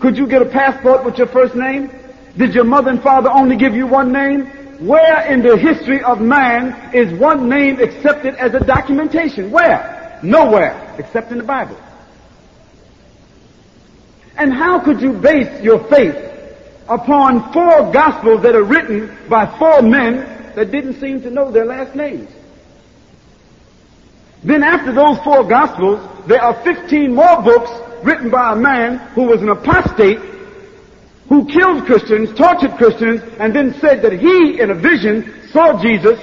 [0.00, 1.90] Could you get a passport with your first name?
[2.36, 4.46] Did your mother and father only give you one name?
[4.86, 9.50] Where in the history of man is one name accepted as a documentation?
[9.50, 10.18] Where?
[10.22, 11.78] Nowhere, except in the Bible.
[14.36, 16.31] And how could you base your faith
[16.92, 21.64] upon four gospels that are written by four men that didn't seem to know their
[21.64, 22.30] last names?
[24.44, 27.70] Then after those four gospels, there are 15 more books
[28.04, 30.18] written by a man who was an apostate
[31.28, 36.20] who killed Christians, tortured Christians, and then said that he, in a vision, saw Jesus,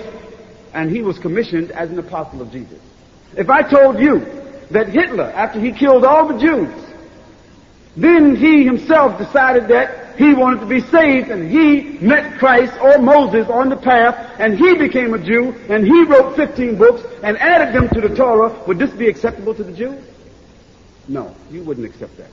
[0.74, 2.80] and he was commissioned as an apostle of Jesus.
[3.36, 4.20] If I told you
[4.70, 6.70] that Hitler, after he killed all the Jews,
[7.98, 12.98] then he himself decided that he wanted to be saved, and he met Christ or
[12.98, 17.38] Moses on the path, and he became a Jew, and he wrote 15 books and
[17.38, 20.04] added them to the Torah, would this be acceptable to the Jews?
[21.08, 22.32] No, you wouldn't accept that.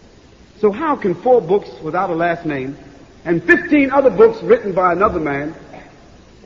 [0.58, 2.76] So how can four books without a last name
[3.24, 5.54] and 15 other books written by another man,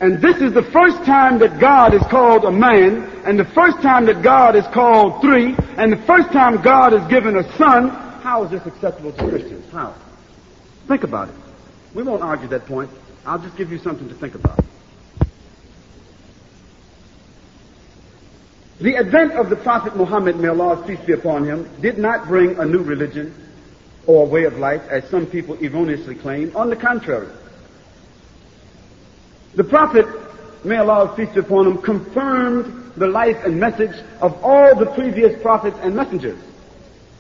[0.03, 3.81] and this is the first time that God is called a man, and the first
[3.81, 7.89] time that God is called three, and the first time God is given a son,
[8.21, 9.65] how is this acceptable to Christians?
[9.73, 9.95] How?
[10.91, 11.35] Think about it.
[11.95, 12.91] We won't argue that point.
[13.25, 14.59] I'll just give you something to think about.
[18.81, 22.59] The advent of the Prophet Muhammad, may Allah's peace be upon him, did not bring
[22.59, 23.33] a new religion
[24.09, 26.51] or way of life, as some people erroneously claim.
[26.57, 27.29] On the contrary,
[29.55, 30.07] the Prophet,
[30.65, 35.77] may Allah feast upon him, confirmed the life and message of all the previous prophets
[35.83, 36.43] and messengers,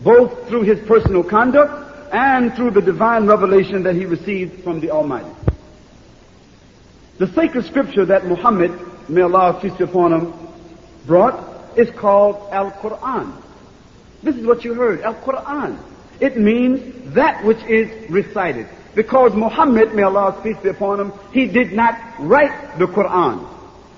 [0.01, 4.90] both through his personal conduct and through the divine revelation that he received from the
[4.90, 5.31] Almighty.
[7.18, 8.73] The sacred scripture that Muhammad,
[9.09, 10.33] may Allah feast upon him,
[11.07, 13.42] brought is called Al-Quran.
[14.23, 15.79] This is what you heard, Al-Quran.
[16.20, 18.68] It means that which is recited.
[18.94, 23.49] Because Muhammad, may Allah's peace be upon him, he did not write the Quran.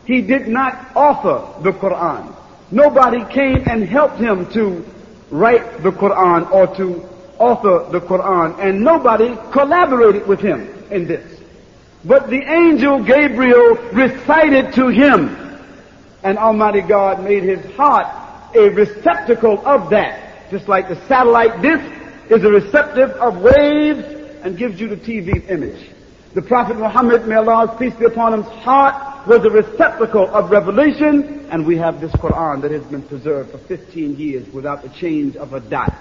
[0.05, 2.35] He did not author the Quran.
[2.71, 4.85] Nobody came and helped him to
[5.31, 7.09] write the Quran or to
[7.43, 8.59] author the Quran.
[8.59, 11.41] And nobody collaborated with him in this.
[12.05, 15.37] But the angel Gabriel recited to him.
[16.23, 18.07] And Almighty God made his heart
[18.55, 20.51] a receptacle of that.
[20.51, 21.83] Just like the satellite dish
[22.31, 24.05] is a receptive of waves
[24.43, 25.91] and gives you the TV image.
[26.35, 31.47] The Prophet Muhammad, may Allah's peace be upon him, heart was a receptacle of revelation,
[31.51, 35.37] and we have this Quran that has been preserved for 15 years without the change
[35.37, 35.93] of a dot.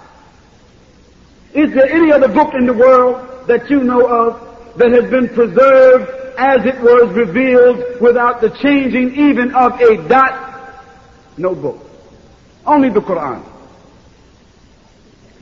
[1.53, 5.27] Is there any other book in the world that you know of that has been
[5.29, 10.83] preserved as it was revealed without the changing even of a dot?
[11.37, 11.85] No book.
[12.65, 13.43] Only the Quran.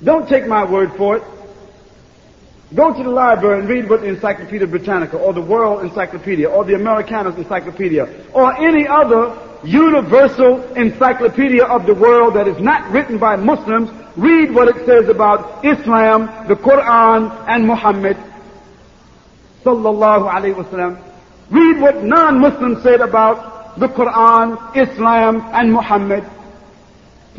[0.03, 1.23] Don't take my word for it.
[2.73, 6.63] Go to the library and read what the Encyclopedia Britannica or the World Encyclopedia or
[6.63, 13.17] the Americana Encyclopedia or any other universal encyclopedia of the world that is not written
[13.17, 13.89] by Muslims.
[14.15, 18.17] Read what it says about Islam, the Quran, and Muhammad.
[19.63, 21.01] Sallallahu Alaihi Wasallam.
[21.49, 26.23] Read what non-Muslims said about the Quran, Islam, and Muhammad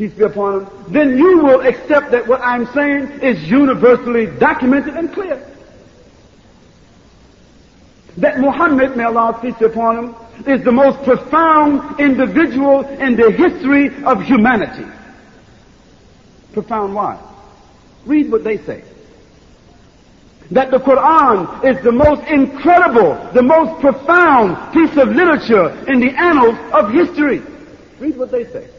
[0.01, 4.95] peace be upon him, then you will accept that what I'm saying is universally documented
[4.95, 5.37] and clear.
[8.17, 10.15] That Muhammad, may Allah peace be upon him,
[10.47, 14.85] is the most profound individual in the history of humanity.
[16.53, 17.19] Profound why?
[18.05, 18.83] Read what they say.
[20.51, 26.09] that the Quran is the most incredible, the most profound piece of literature in the
[26.09, 27.41] annals of history.
[27.99, 28.69] Read what they say.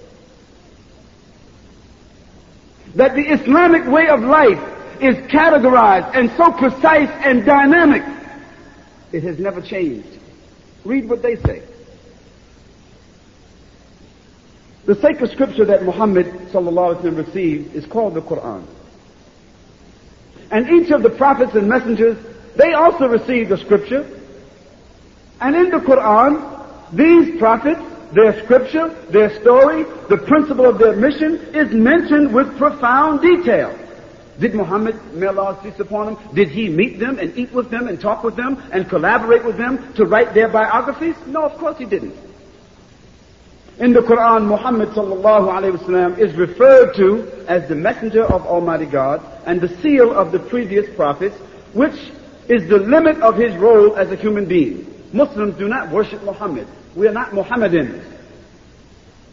[2.94, 4.60] That the Islamic way of life
[5.00, 8.02] is categorized and so precise and dynamic,
[9.12, 10.18] it has never changed.
[10.84, 11.62] Read what they say.
[14.84, 18.66] The sacred scripture that Muhammad sallallahu received is called the Quran.
[20.50, 22.18] And each of the prophets and messengers,
[22.56, 24.20] they also received the scripture.
[25.40, 27.80] And in the Quran, these prophets,
[28.12, 33.78] their scripture, their story, the principle of their mission is mentioned with profound detail.
[34.42, 37.86] Did Muhammad, may Allah cease upon him, did he meet them and eat with them
[37.86, 41.14] and talk with them and collaborate with them to write their biographies?
[41.28, 42.16] No, of course he didn't.
[43.78, 48.86] In the Quran, Muhammad sallallahu alayhi wasallam is referred to as the messenger of Almighty
[48.86, 51.36] God and the seal of the previous prophets,
[51.72, 51.94] which
[52.48, 54.92] is the limit of his role as a human being.
[55.12, 56.66] Muslims do not worship Muhammad.
[56.96, 58.04] We are not Mohammedans.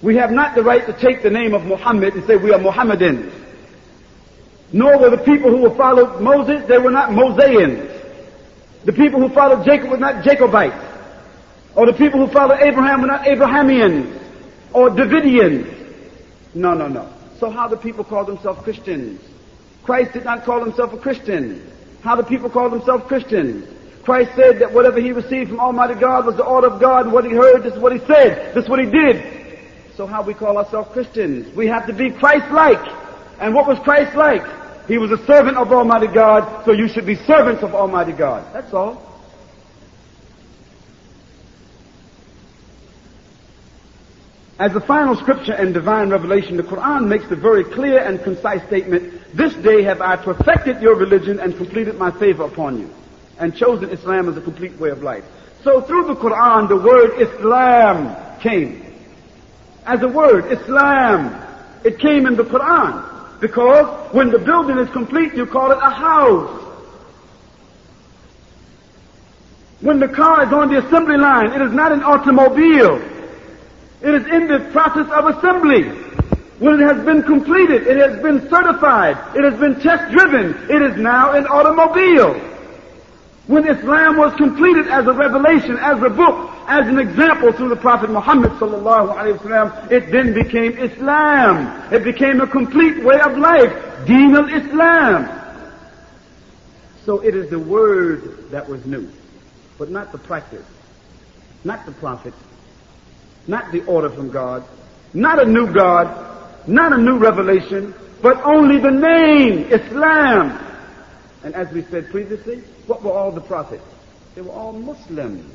[0.04, 2.60] We have not the right to take the name of Muhammad and say we are
[2.60, 3.39] Mohammedans.
[4.72, 7.90] Nor were the people who followed Moses, they were not Mosaeans.
[8.86, 10.86] The people who followed Jacob were not Jacobites.
[11.76, 14.20] Or the people who followed Abraham were not Abrahamians
[14.74, 15.76] or Davidians.
[16.54, 17.12] No, no, no.
[17.40, 19.22] So how do people call themselves Christians?
[19.84, 21.72] Christ did not call himself a Christian.
[22.02, 23.68] How do people call themselves Christians?
[24.04, 27.14] Christ said that whatever he received from Almighty God was the order of God, and
[27.14, 29.24] what he heard, this is what he said, this is what he did.
[29.96, 31.54] So how we call ourselves Christians?
[31.56, 32.99] We have to be Christ-like.
[33.40, 34.44] And what was Christ like?
[34.88, 38.54] He was a servant of Almighty God, so you should be servants of Almighty God.
[38.54, 39.06] That's all.
[44.60, 48.62] As the final scripture and divine revelation, the Quran makes the very clear and concise
[48.68, 52.90] statement, This day have I perfected your religion and completed my favor upon you,
[53.38, 55.24] and chosen Islam as a complete way of life.
[55.64, 58.84] So through the Quran, the word Islam came.
[59.86, 61.42] As a word, Islam,
[61.86, 63.09] it came in the Quran.
[63.40, 66.66] Because when the building is complete, you call it a house.
[69.82, 72.98] When the car is on the assembly line, it is not an automobile.
[74.02, 75.84] It is in the process of assembly.
[76.60, 80.82] When it has been completed, it has been certified, it has been test driven, it
[80.82, 82.34] is now an automobile.
[83.48, 87.76] When Islam was completed as a revelation, as a book, as an example through the
[87.76, 91.92] Prophet Muhammad sallallahu alaihi wasallam, it then became Islam.
[91.92, 95.28] It became a complete way of life, Deen al-Islam.
[97.06, 99.10] So it is the word that was new,
[99.80, 100.66] but not the practice,
[101.64, 102.38] not the prophets,
[103.48, 104.64] not the order from God,
[105.14, 106.08] not a new God,
[106.68, 110.60] not a new revelation, but only the name, Islam.
[111.44, 113.84] And as we said previously, what were all the prophets?
[114.36, 115.52] They were all Muslims.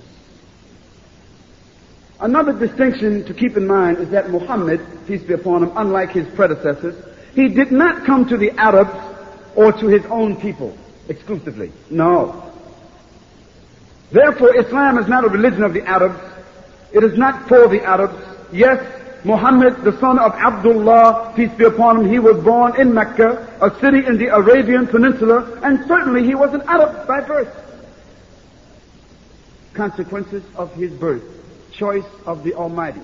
[2.21, 6.27] Another distinction to keep in mind is that Muhammad, peace be upon him, unlike his
[6.35, 6.95] predecessors,
[7.35, 8.95] he did not come to the Arabs
[9.57, 10.77] or to his own people
[11.09, 11.73] exclusively.
[11.91, 12.53] No.
[14.13, 16.21] Therefore, Islam is not a religion of the Arabs.
[16.93, 18.15] It is not for the Arabs.
[18.53, 18.79] Yes,
[19.25, 23.71] Muhammad, the son of Abdullah, peace be upon him, he was born in Mecca, a
[23.81, 27.49] city in the Arabian Peninsula, and certainly he was an Arab by birth.
[29.73, 31.23] Consequences of his birth,
[31.74, 33.02] choice of the Almighty.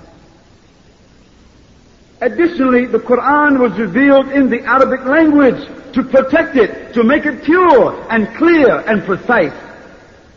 [2.21, 7.43] Additionally, the Quran was revealed in the Arabic language to protect it, to make it
[7.43, 9.53] pure and clear and precise.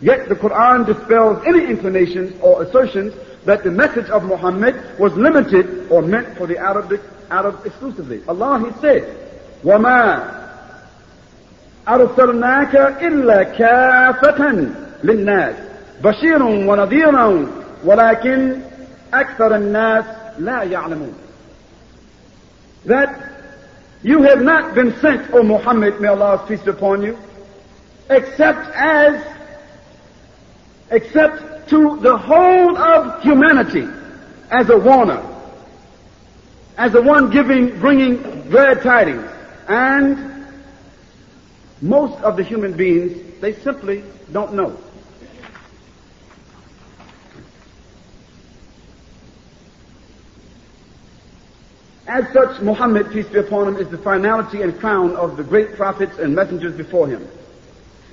[0.00, 3.14] Yet the Quran dispels any inclinations or assertions
[3.44, 7.00] that the message of Muhammad was limited or meant for the Arabic,
[7.30, 8.22] Arab exclusively.
[8.28, 9.04] Allah, He said,
[9.64, 10.38] وَمَا
[11.88, 14.68] أرسلناك إلا كافة
[15.04, 15.54] للناس
[16.04, 17.46] بشير ونذيرا
[17.84, 18.60] ولكن
[19.14, 20.04] أكثر الناس
[20.38, 21.14] لا يعلمون
[22.86, 23.28] That
[24.02, 27.18] you have not been sent, O Muhammad, may Allah's peace be upon you,
[28.08, 29.24] except as,
[30.90, 33.86] except to the whole of humanity
[34.50, 35.22] as a warner,
[36.76, 39.28] as the one giving, bringing glad tidings.
[39.66, 40.46] And
[41.82, 44.02] most of the human beings, they simply
[44.32, 44.76] don't know.
[52.06, 55.74] As such, Muhammad, peace be upon him, is the finality and crown of the great
[55.74, 57.28] prophets and messengers before him.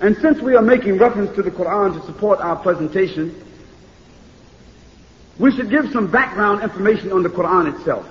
[0.02, 3.42] And since we are making reference to the Quran to support our presentation,
[5.40, 8.06] we should give some background information on the Quran itself.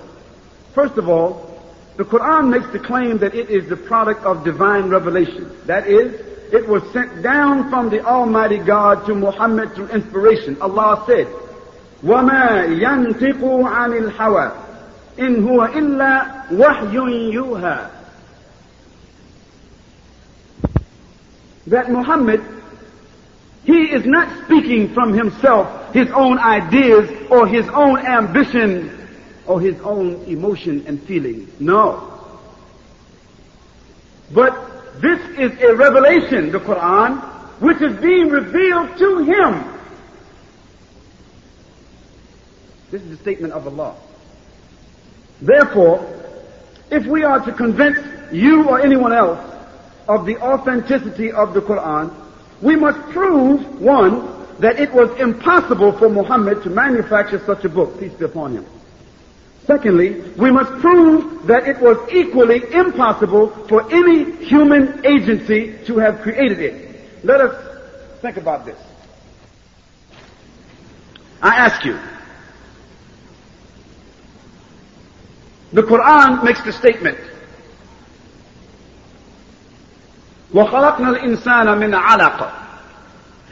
[0.73, 1.51] First of all,
[1.97, 5.55] the Quran makes the claim that it is the product of divine revelation.
[5.65, 6.13] That is,
[6.51, 10.59] it was sent down from the Almighty God to Muhammad through inspiration.
[10.61, 11.27] Allah said,
[12.03, 14.65] وَمَا يَنْتِقُ عَنِ الْحَوَى
[15.19, 17.91] إِنْ هُوَ إِلَّا وَحْيٌ يُوحَى
[21.67, 22.41] That Muhammad,
[23.63, 29.07] he is not speaking from himself, his own ideas, or his own ambition,
[29.47, 31.51] or his own emotion and feeling.
[31.59, 32.11] No.
[34.31, 37.21] But this is a revelation, the Quran,
[37.59, 39.63] which is being revealed to him.
[42.91, 43.95] This is the statement of Allah.
[45.42, 46.06] Therefore,
[46.90, 47.98] if we are to convince
[48.32, 49.38] you or anyone else
[50.08, 52.12] of the authenticity of the Quran,
[52.60, 57.98] we must prove, one, that it was impossible for Muhammad to manufacture such a book,
[57.98, 58.66] peace be upon him.
[59.66, 66.20] Secondly, we must prove that it was equally impossible for any human agency to have
[66.22, 67.24] created it.
[67.24, 68.78] Let us think about this.
[71.40, 71.98] I ask you,
[75.73, 77.17] the Quran makes the statement,
[80.53, 82.51] وَخَلَقْنَا الْإِنسَانَ مِنْ عَلَقٍ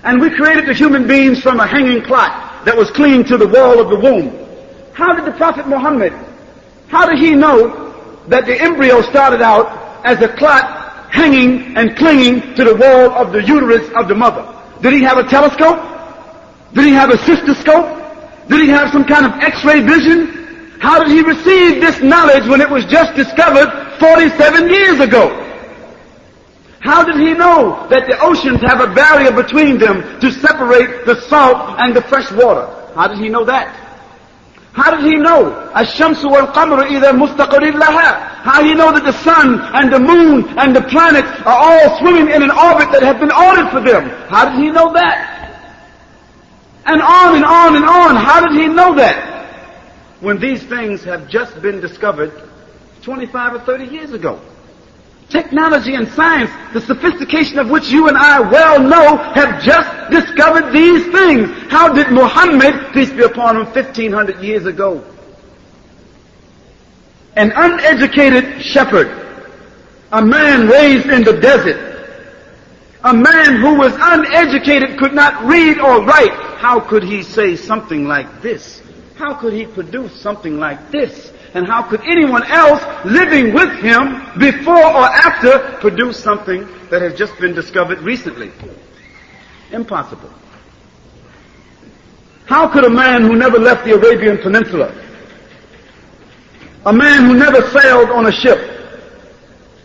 [0.04, 3.48] And we created the human beings from a hanging clot that was clinging to the
[3.48, 4.40] wall of the womb.
[4.94, 6.14] How did the Prophet Muhammad,
[6.88, 7.92] how did he know
[8.28, 13.34] that the embryo started out as a clot hanging and clinging to the wall of
[13.34, 14.48] the uterus of the mother?
[14.82, 15.82] Did he have a telescope?
[16.74, 18.48] Did he have a cystoscope?
[18.48, 20.37] Did he have some kind of x-ray vision?
[20.81, 25.45] How did he receive this knowledge when it was just discovered 47 years ago?
[26.81, 31.21] How did he know that the oceans have a barrier between them to separate the
[31.23, 32.67] salt and the fresh water?
[32.95, 33.75] How did he know that?
[34.73, 35.51] How did he know?
[35.75, 38.39] Ash-shamsu wal-qamru either mustaqarir laha.
[38.47, 42.33] How he know that the sun and the moon and the planets are all swimming
[42.33, 44.09] in an orbit that has been ordered for them?
[44.31, 45.35] How did he know that?
[46.87, 48.17] And on and on and on.
[48.17, 49.38] How did he know that?
[50.21, 52.33] When these things have just been discovered
[53.03, 54.41] 25 or 30 years ago.
[55.29, 60.73] Technology and science, the sophistication of which you and I well know, have just discovered
[60.73, 61.51] these things.
[61.71, 65.05] How did Muhammad, peace be upon him, 1500 years ago,
[67.37, 69.09] an uneducated shepherd,
[70.13, 71.85] a man raised in the desert,
[73.05, 78.09] a man who was uneducated, could not read or write, how could he say something
[78.09, 78.83] like this?
[79.19, 81.33] How could he produce something like this?
[81.53, 87.19] And how could anyone else living with him before or after produce something that has
[87.19, 88.53] just been discovered recently?
[89.73, 90.33] Impossible.
[92.47, 94.95] How could a man who never left the Arabian Peninsula,
[96.87, 98.59] a man who never sailed on a ship,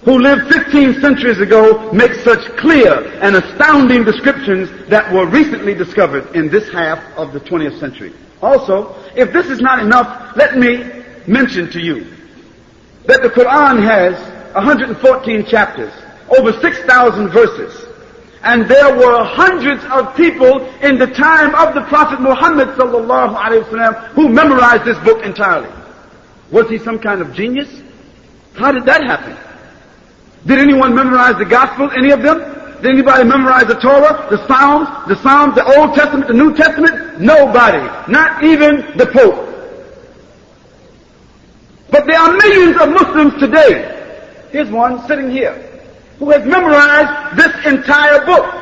[0.05, 6.35] who lived 15 centuries ago, make such clear and astounding descriptions that were recently discovered
[6.35, 8.13] in this half of the 20th century?
[8.43, 10.91] Also, if this is not enough, let me
[11.27, 12.05] mention to you
[13.05, 14.13] that the Quran has
[14.53, 15.93] 114 chapters,
[16.37, 17.85] over 6,000 verses,
[18.43, 24.07] and there were hundreds of people in the time of the Prophet Muhammad sallallahu wasallam
[24.09, 25.71] who memorized this book entirely.
[26.51, 27.81] Was he some kind of genius?
[28.55, 29.37] How did that happen?
[30.45, 31.89] Did anyone memorize the Gospel?
[31.91, 32.62] Any of them?
[32.83, 37.21] Did anybody memorize the Torah, the Psalms, the Psalms, the Old Testament, the New Testament?
[37.21, 37.79] Nobody.
[38.11, 39.39] Not even the Pope.
[41.89, 44.49] But there are millions of Muslims today.
[44.51, 45.53] Here's one sitting here
[46.19, 48.53] who has memorized this entire book.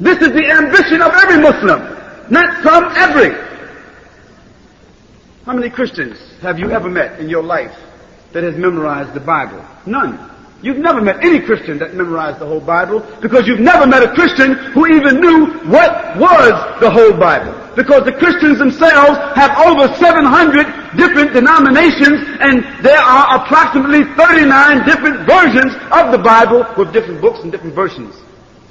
[0.00, 1.80] This is the ambition of every Muslim,
[2.30, 3.36] not some, every.
[5.44, 7.76] How many Christians have you ever met in your life
[8.32, 9.62] that has memorized the Bible?
[9.84, 10.33] None.
[10.64, 14.08] You've never met any Christian that memorized the whole Bible because you've never met a
[14.14, 17.52] Christian who even knew what was the whole Bible.
[17.76, 25.28] Because the Christians themselves have over 700 different denominations and there are approximately 39 different
[25.28, 28.16] versions of the Bible with different books and different versions.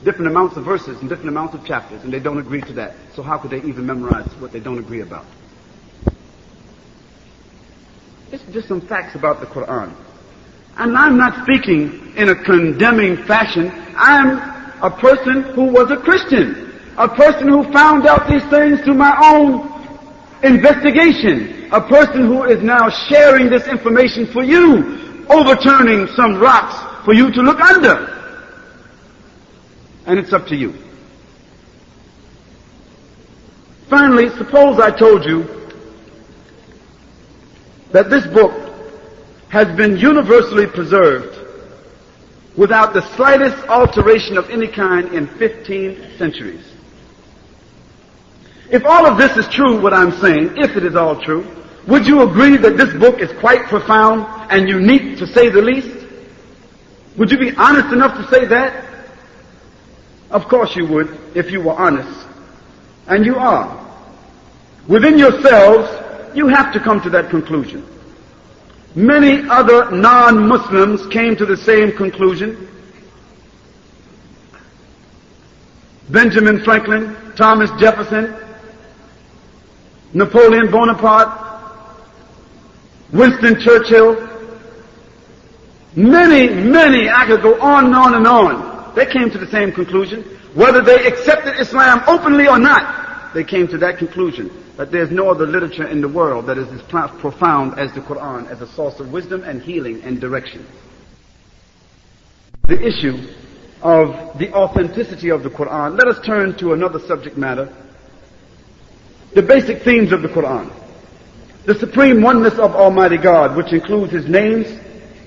[0.03, 2.95] Different amounts of verses and different amounts of chapters and they don't agree to that.
[3.15, 5.27] So how could they even memorize what they don't agree about?
[8.31, 9.93] It's just some facts about the Quran.
[10.77, 13.71] And I'm not speaking in a condemning fashion.
[13.95, 14.37] I'm
[14.81, 16.79] a person who was a Christian.
[16.97, 19.71] A person who found out these things through my own
[20.43, 21.69] investigation.
[21.71, 27.31] A person who is now sharing this information for you, overturning some rocks for you
[27.31, 28.09] to look under.
[30.05, 30.73] And it's up to you.
[33.89, 35.43] Finally, suppose I told you
[37.91, 38.62] that this book
[39.53, 41.37] has been universally preserved
[42.57, 46.65] without the slightest alteration of any kind in 15 centuries.
[48.71, 51.45] If all of this is true, what I'm saying, if it is all true,
[51.87, 56.03] would you agree that this book is quite profound and unique to say the least?
[57.19, 58.83] Would you be honest enough to say that?
[60.31, 62.27] Of course you would, if you were honest.
[63.05, 63.69] And you are.
[64.87, 67.92] Within yourselves, you have to come to that conclusion.
[68.95, 72.67] Many other non-Muslims came to the same conclusion.
[76.09, 78.35] Benjamin Franklin, Thomas Jefferson,
[80.13, 81.39] Napoleon Bonaparte,
[83.11, 84.29] Winston Churchill,
[85.95, 88.93] many, many, I could go on and on and on.
[88.95, 90.21] They came to the same conclusion.
[90.53, 95.29] Whether they accepted Islam openly or not, they came to that conclusion that there's no
[95.29, 96.81] other literature in the world that is as
[97.19, 100.65] profound as the Quran as a source of wisdom and healing and direction.
[102.63, 103.17] The issue
[103.83, 107.71] of the authenticity of the Quran, let us turn to another subject matter.
[109.33, 110.71] The basic themes of the Quran.
[111.65, 114.67] The supreme oneness of Almighty God, which includes His names,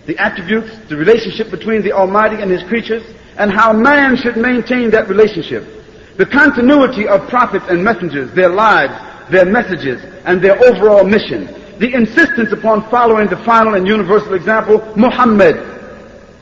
[0.07, 3.03] the attributes, the relationship between the Almighty and His creatures,
[3.38, 5.64] and how man should maintain that relationship.
[6.16, 8.94] The continuity of prophets and messengers, their lives,
[9.31, 11.47] their messages, and their overall mission.
[11.79, 15.57] The insistence upon following the final and universal example, Muhammad,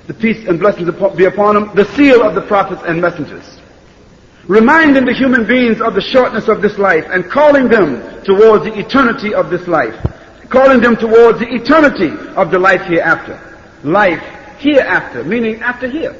[0.06, 3.58] the peace and blessings be upon him, the seal of the prophets and messengers.
[4.46, 8.78] Reminding the human beings of the shortness of this life and calling them towards the
[8.78, 9.94] eternity of this life.
[10.50, 13.40] Calling them towards the eternity of the life hereafter.
[13.82, 14.22] Life
[14.58, 16.14] hereafter, meaning after here.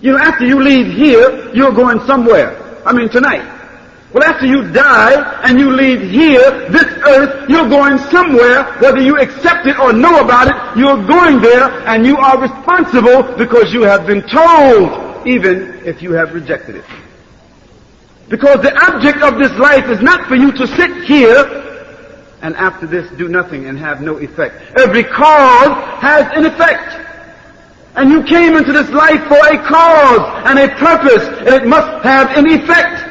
[0.00, 2.82] You know, after you leave here, you're going somewhere.
[2.86, 3.59] I mean, tonight.
[4.12, 9.16] Well, after you die and you leave here, this earth, you're going somewhere, whether you
[9.18, 13.82] accept it or know about it, you're going there and you are responsible because you
[13.82, 16.84] have been told, even if you have rejected it.
[18.28, 21.68] Because the object of this life is not for you to sit here
[22.42, 24.76] and after this do nothing and have no effect.
[24.76, 26.96] Every cause has an effect.
[27.94, 32.04] And you came into this life for a cause and a purpose, and it must
[32.04, 33.09] have an effect.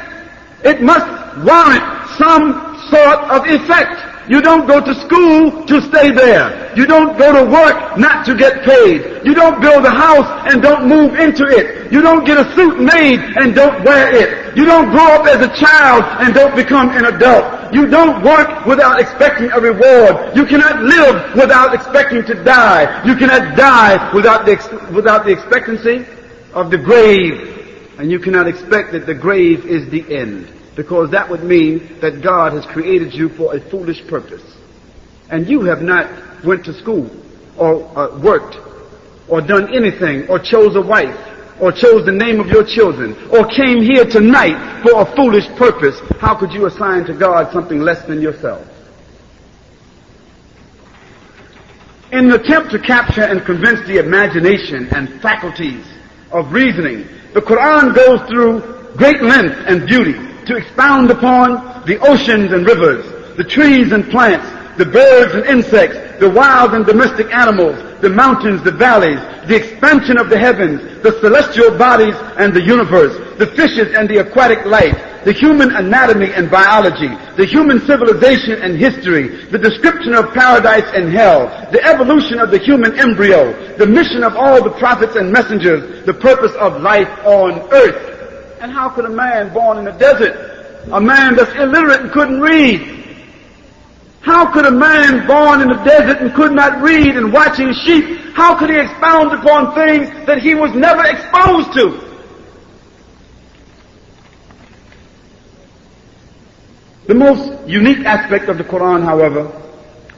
[0.64, 1.06] It must
[1.44, 1.84] warrant
[2.18, 4.10] some sort of effect.
[4.28, 6.72] You don't go to school to stay there.
[6.76, 9.26] You don't go to work not to get paid.
[9.26, 11.90] You don't build a house and don't move into it.
[11.90, 14.56] You don't get a suit made and don't wear it.
[14.56, 17.74] You don't grow up as a child and don't become an adult.
[17.74, 20.36] You don't work without expecting a reward.
[20.36, 23.04] You cannot live without expecting to die.
[23.04, 24.54] You cannot die without the,
[24.94, 26.06] without the expectancy
[26.52, 27.59] of the grave.
[28.00, 30.50] And you cannot expect that the grave is the end.
[30.74, 34.42] Because that would mean that God has created you for a foolish purpose.
[35.28, 37.10] And you have not went to school
[37.58, 38.56] or uh, worked
[39.28, 41.14] or done anything or chose a wife
[41.60, 46.00] or chose the name of your children or came here tonight for a foolish purpose.
[46.20, 48.66] How could you assign to God something less than yourself?
[52.12, 55.84] In an attempt to capture and convince the imagination and faculties
[56.32, 58.60] of reasoning the Quran goes through
[58.96, 60.14] great length and beauty
[60.46, 64.46] to expound upon the oceans and rivers, the trees and plants,
[64.78, 70.18] the birds and insects, the wild and domestic animals, the mountains, the valleys, the expansion
[70.18, 74.98] of the heavens, the celestial bodies and the universe, the fishes and the aquatic life,
[75.24, 81.12] the human anatomy and biology, the human civilization and history, the description of paradise and
[81.12, 86.04] hell, the evolution of the human embryo, the mission of all the prophets and messengers,
[86.06, 88.58] the purpose of life on earth.
[88.60, 92.40] And how could a man born in the desert, a man that's illiterate and couldn't
[92.40, 93.00] read,
[94.22, 98.34] how could a man born in the desert and could not read and watching sheep,
[98.34, 102.09] how could he expound upon things that he was never exposed to?
[107.10, 109.50] The most unique aspect of the Quran, however,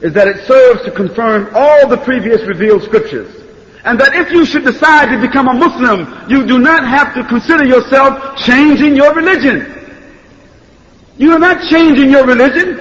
[0.01, 3.33] is that it serves to confirm all the previous revealed scriptures.
[3.83, 7.23] And that if you should decide to become a Muslim, you do not have to
[7.23, 9.89] consider yourself changing your religion.
[11.17, 12.77] You are not changing your religion.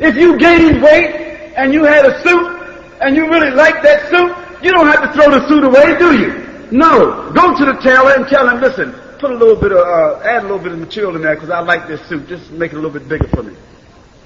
[0.00, 2.48] If you gained weight and you had a suit
[3.02, 6.18] and you really liked that suit, you don't have to throw the suit away, do
[6.18, 6.70] you?
[6.70, 7.30] No.
[7.32, 10.40] Go to the tailor and tell him, listen, put a little bit of, uh, add
[10.40, 12.28] a little bit of material in there because I like this suit.
[12.28, 13.56] Just make it a little bit bigger for me.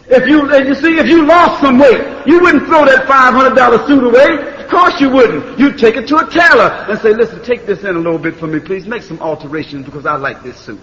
[0.07, 4.05] If you, you see, if you lost some weight, you wouldn't throw that $500 suit
[4.05, 4.63] away.
[4.63, 5.59] Of course you wouldn't.
[5.59, 8.35] You'd take it to a tailor and say, listen, take this in a little bit
[8.37, 8.87] for me, please.
[8.87, 10.81] Make some alterations because I like this suit.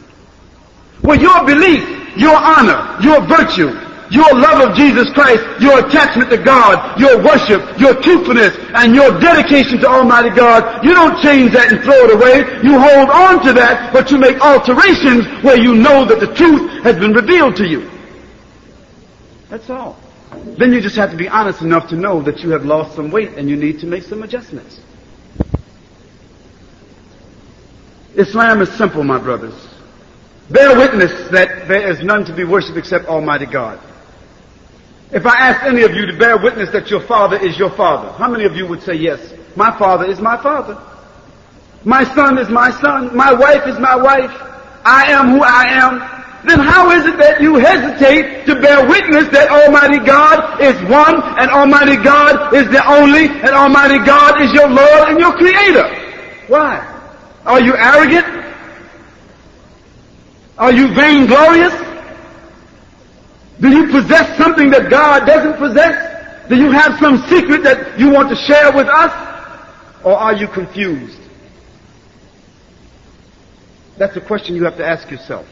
[1.03, 1.83] Well, your belief,
[2.17, 3.69] your honor, your virtue,
[4.09, 9.19] your love of Jesus Christ, your attachment to God, your worship, your truthfulness, and your
[9.19, 12.39] dedication to Almighty God, you don't change that and throw it away.
[12.63, 16.83] You hold on to that, but you make alterations where you know that the truth
[16.83, 17.89] has been revealed to you.
[19.49, 19.97] That's all.
[20.57, 23.11] Then you just have to be honest enough to know that you have lost some
[23.11, 24.79] weight and you need to make some adjustments.
[28.15, 29.55] Islam is simple, my brothers.
[30.49, 33.79] Bear witness that there is none to be worshipped except Almighty God.
[35.11, 38.11] If I ask any of you to bear witness that your father is your father,
[38.13, 39.33] how many of you would say yes?
[39.55, 40.79] My father is my father.
[41.83, 43.15] My son is my son.
[43.15, 44.31] My wife is my wife.
[44.85, 49.27] I am who I am then how is it that you hesitate to bear witness
[49.29, 54.53] that Almighty God is one and Almighty God is the only and Almighty God is
[54.53, 55.83] your Lord and your Creator?
[56.47, 56.79] Why?
[57.45, 58.25] Are you arrogant?
[60.57, 61.88] Are you vainglorious?
[63.59, 66.47] Do you possess something that God doesn't possess?
[66.47, 69.27] Do you have some secret that you want to share with us?
[70.03, 71.19] Or are you confused?
[73.97, 75.45] That's a question you have to ask yourself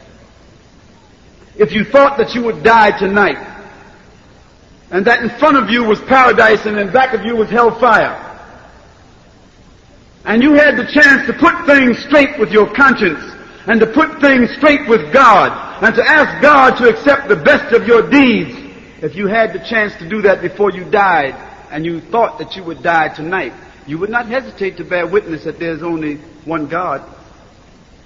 [1.58, 3.36] if you thought that you would die tonight,
[4.90, 8.14] and that in front of you was paradise and in back of you was hellfire,
[10.24, 13.20] and you had the chance to put things straight with your conscience,
[13.66, 17.74] and to put things straight with God, and to ask God to accept the best
[17.74, 18.54] of your deeds,
[19.02, 21.34] if you had the chance to do that before you died,
[21.70, 23.52] and you thought that you would die tonight,
[23.86, 27.02] you would not hesitate to bear witness that there's only one God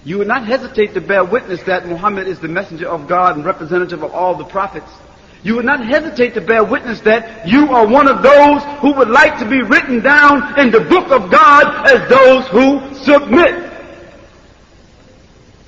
[0.04, 3.44] you would not hesitate to bear witness that Muhammad is the messenger of God and
[3.44, 4.90] representative of all the prophets.
[5.44, 9.08] You would not hesitate to bear witness that you are one of those who would
[9.08, 13.70] like to be written down in the book of God as those who submit.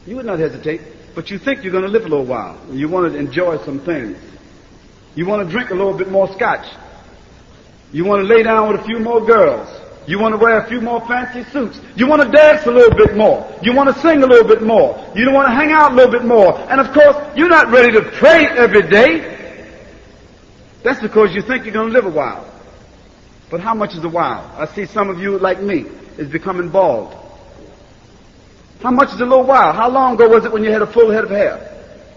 [0.06, 0.80] You would not hesitate,
[1.14, 2.58] but you think you're going to live a little while.
[2.70, 4.18] You want to enjoy some things.
[5.14, 6.66] You want to drink a little bit more scotch.
[7.92, 9.68] You want to lay down with a few more girls.
[10.06, 11.80] You want to wear a few more fancy suits.
[11.96, 13.58] You want to dance a little bit more.
[13.62, 14.98] You want to sing a little bit more.
[15.14, 16.58] You want to hang out a little bit more.
[16.70, 19.30] And of course, you're not ready to pray every day.
[20.82, 22.50] That's because you think you're going to live a while.
[23.50, 24.52] But how much is a while?
[24.58, 25.86] I see some of you, like me,
[26.18, 27.23] is becoming bald.
[28.84, 29.72] How much is a little while?
[29.72, 31.56] How long ago was it when you had a full head of hair?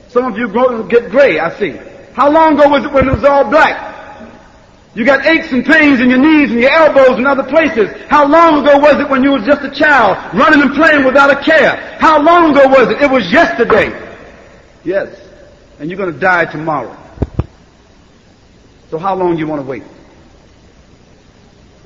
[0.09, 1.79] Some of you grow, get gray, I see.
[2.11, 3.95] How long ago was it when it was all black?
[4.93, 7.89] You got aches and pains in your knees and your elbows and other places.
[8.09, 11.31] How long ago was it when you were just a child, running and playing without
[11.31, 11.97] a care?
[12.01, 13.01] How long ago was it?
[13.01, 13.87] It was yesterday.
[14.83, 15.17] Yes.
[15.79, 16.97] And you're going to die tomorrow.
[18.89, 19.83] So how long you want to wait?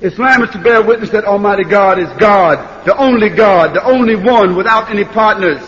[0.02, 4.16] Islam is to bear witness that Almighty God is God, the only God, the only
[4.16, 5.62] one without any partners.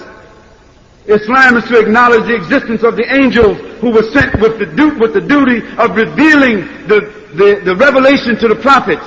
[1.07, 4.99] Islam is to acknowledge the existence of the angels who were sent with the, du-
[4.99, 9.05] with the duty of revealing the, the, the revelation to the prophets,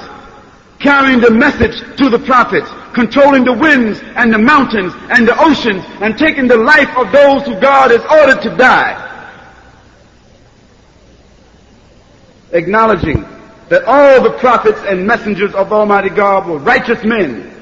[0.79, 5.83] carrying the message to the prophets, controlling the winds and the mountains and the oceans,
[6.01, 9.03] and taking the life of those who God has ordered to die.
[12.53, 13.25] Acknowledging
[13.69, 17.53] that all the prophets and messengers of Almighty God were righteous men,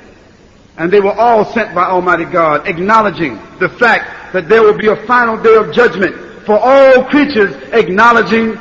[0.78, 4.88] and they were all sent by Almighty God, acknowledging the fact that there will be
[4.88, 8.58] a final day of judgment for all creatures, acknowledging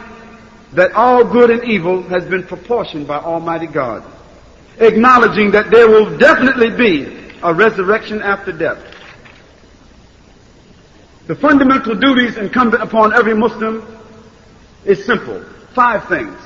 [0.73, 4.03] that all good and evil has been proportioned by Almighty God.
[4.79, 8.79] Acknowledging that there will definitely be a resurrection after death.
[11.27, 13.87] The fundamental duties incumbent upon every Muslim
[14.85, 15.43] is simple.
[15.75, 16.37] Five things.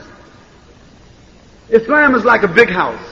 [1.71, 3.05] Islam is like a big house.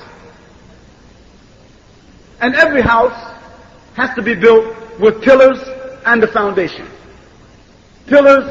[2.40, 3.34] And every house
[3.96, 5.58] has to be built with pillars
[6.04, 6.88] and a foundation.
[8.06, 8.44] Pillars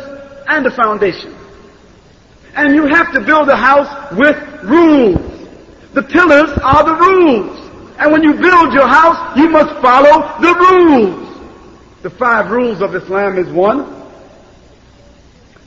[0.47, 1.35] and a foundation.
[2.55, 5.47] And you have to build a house with rules.
[5.93, 7.65] The pillars are the rules.
[7.97, 11.25] And when you build your house, you must follow the rules.
[12.01, 13.85] The five rules of Islam is one,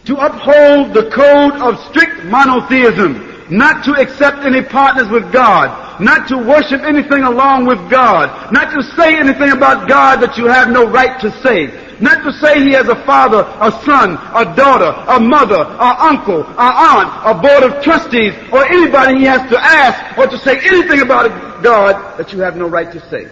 [0.04, 6.28] to uphold the code of strict monotheism, not to accept any partners with God, not
[6.28, 10.68] to worship anything along with God, not to say anything about God that you have
[10.70, 11.66] no right to say,
[12.00, 16.42] not to say he has a father, a son, a daughter, a mother, a uncle,
[16.42, 20.58] a aunt, a board of trustees, or anybody he has to ask or to say
[20.60, 23.28] anything about God that you have no right to say.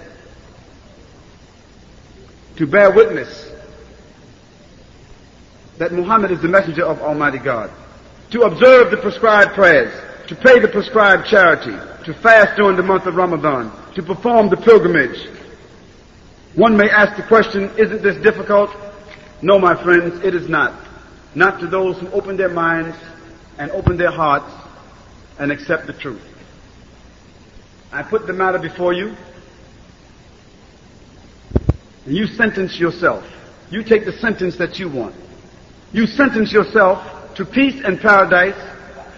[2.57, 3.53] To bear witness
[5.79, 7.71] that Muhammad is the messenger of Almighty God.
[8.37, 9.95] To observe the prescribed prayers,
[10.29, 11.73] to pay the prescribed charity,
[12.05, 15.27] to fast during the month of Ramadan, to perform the pilgrimage,
[16.55, 18.69] one may ask the question, isn't this difficult?
[19.41, 20.79] No, my friends, it is not.
[21.35, 22.95] not to those who open their minds
[23.57, 24.53] and open their hearts
[25.39, 26.21] and accept the truth.
[27.91, 29.17] I put the matter before you,
[32.05, 33.25] and you sentence yourself.
[33.71, 35.15] You take the sentence that you want.
[35.91, 38.57] You sentence yourself to peace and paradise,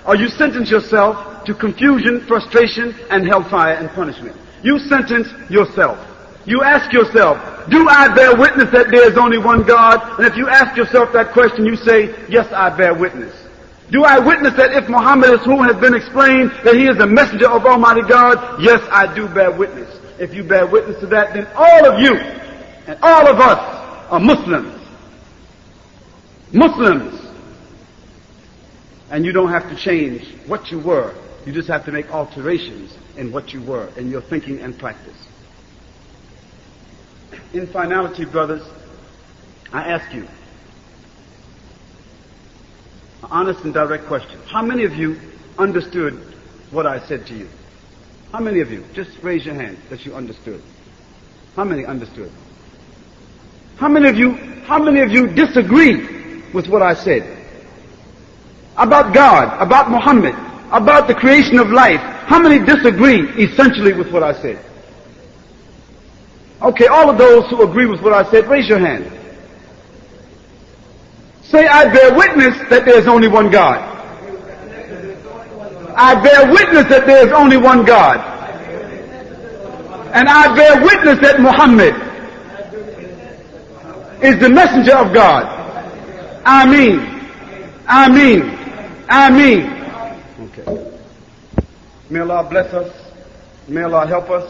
[0.06, 4.36] or you sentence yourself to confusion, frustration, and hellfire and punishment.
[4.62, 6.04] You sentence yourself.
[6.44, 7.38] You ask yourself,
[7.68, 10.18] do I bear witness that there is only one God?
[10.18, 13.34] And if you ask yourself that question, you say, yes, I bear witness.
[13.90, 17.06] Do I witness that if Muhammad is who has been explained that he is a
[17.06, 18.62] messenger of Almighty God?
[18.62, 19.98] Yes, I do bear witness.
[20.18, 24.20] If you bear witness to that, then all of you and all of us are
[24.20, 24.74] Muslims.
[26.52, 27.27] Muslims.
[29.10, 31.14] And you don't have to change what you were.
[31.46, 35.16] You just have to make alterations in what you were, in your thinking and practice.
[37.52, 38.62] In finality, brothers,
[39.72, 40.28] I ask you,
[43.22, 44.38] an honest and direct question.
[44.46, 45.18] How many of you
[45.58, 46.34] understood
[46.70, 47.48] what I said to you?
[48.32, 48.84] How many of you?
[48.92, 50.62] Just raise your hand that you understood.
[51.56, 52.30] How many understood?
[53.76, 54.32] How many of you,
[54.64, 57.37] how many of you disagree with what I said?
[58.78, 60.34] About God, about Muhammad,
[60.70, 62.00] about the creation of life.
[62.26, 64.64] How many disagree essentially with what I said?
[66.62, 69.12] Okay, all of those who agree with what I said, raise your hand.
[71.42, 73.78] Say, I bear witness that there is only one God.
[75.96, 78.18] I bear witness that there is only one God.
[80.14, 81.94] And I bear witness that Muhammad
[84.22, 85.46] is the messenger of God.
[86.44, 87.00] I mean,
[87.86, 88.57] I mean,
[89.08, 90.48] I mean.
[90.50, 91.00] Okay.
[92.10, 92.94] May Allah bless us.
[93.66, 94.48] May Allah help us.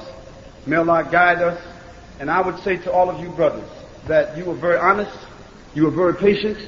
[0.66, 1.60] May Allah guide us.
[2.20, 3.68] And I would say to all of you brothers
[4.08, 5.16] that you were very honest,
[5.74, 6.58] you were very patient,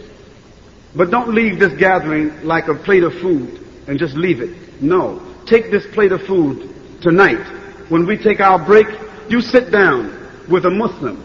[0.94, 4.82] but don't leave this gathering like a plate of food and just leave it.
[4.82, 5.20] No.
[5.46, 7.44] Take this plate of food tonight.
[7.88, 8.86] When we take our break,
[9.28, 10.16] you sit down
[10.48, 11.24] with a Muslim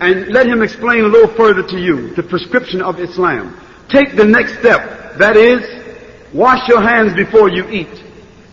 [0.00, 3.58] and let him explain a little further to you the prescription of Islam.
[3.88, 5.18] Take the next step.
[5.18, 5.62] That is,
[6.32, 8.02] wash your hands before you eat.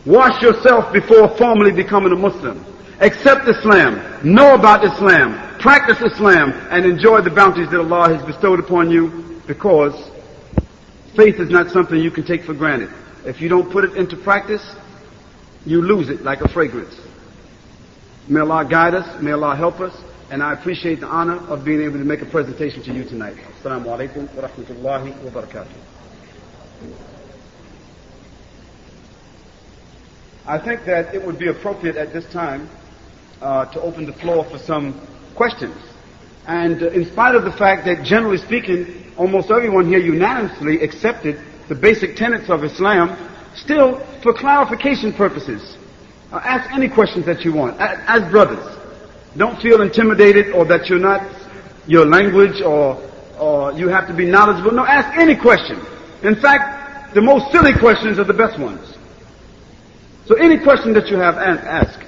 [0.05, 2.63] Wash yourself before formally becoming a Muslim.
[2.99, 4.01] Accept Islam.
[4.23, 5.33] Know about Islam.
[5.59, 9.93] Practice Islam and enjoy the bounties that Allah has bestowed upon you because
[11.15, 12.89] faith is not something you can take for granted.
[13.25, 14.75] If you don't put it into practice,
[15.65, 16.95] you lose it like a fragrance.
[18.27, 19.21] May Allah guide us.
[19.21, 19.95] May Allah help us.
[20.29, 23.35] And I appreciate the honor of being able to make a presentation to you tonight.
[23.61, 25.94] Assalamu alaikum wa rahmatullahi wa barakatuh.
[30.47, 32.69] I think that it would be appropriate at this time
[33.41, 35.01] uh, to open the floor for some
[35.33, 35.75] questions.
[36.45, 41.41] And uh, in spite of the fact that generally speaking, almost everyone here unanimously accepted
[41.67, 43.17] the basic tenets of Islam,
[43.55, 45.77] still, for clarification purposes,
[46.31, 48.77] uh, ask any questions that you want, as brothers.
[49.37, 51.27] Don't feel intimidated or that you're not
[51.87, 53.01] your language or,
[53.39, 54.71] or you have to be knowledgeable.
[54.71, 55.83] No, ask any question.
[56.21, 58.94] In fact, the most silly questions are the best ones.
[60.27, 61.99] So any question that you have, ask.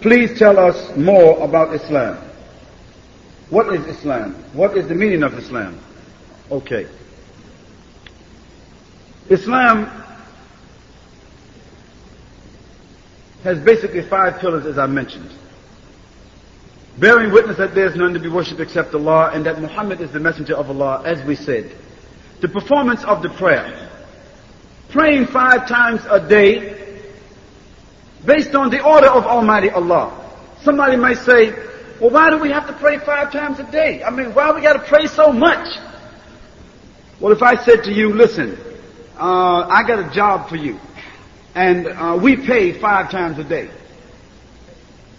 [0.00, 2.16] Please tell us more about Islam.
[3.50, 4.34] What is Islam?
[4.52, 5.78] What is the meaning of Islam?
[6.50, 6.88] Okay.
[9.28, 9.86] Islam
[13.44, 15.30] has basically five pillars as I mentioned.
[16.98, 20.10] Bearing witness that there is none to be worshipped except Allah and that Muhammad is
[20.10, 21.70] the messenger of Allah as we said.
[22.40, 23.79] The performance of the prayer.
[24.90, 26.80] Praying five times a day
[28.24, 30.12] based on the order of Almighty Allah.
[30.62, 31.52] Somebody might say,
[32.00, 34.02] well, why do we have to pray five times a day?
[34.02, 35.78] I mean, why we got to pray so much?
[37.20, 38.58] Well, if I said to you, listen,
[39.16, 40.80] uh, I got a job for you,
[41.54, 43.70] and uh, we pay five times a day,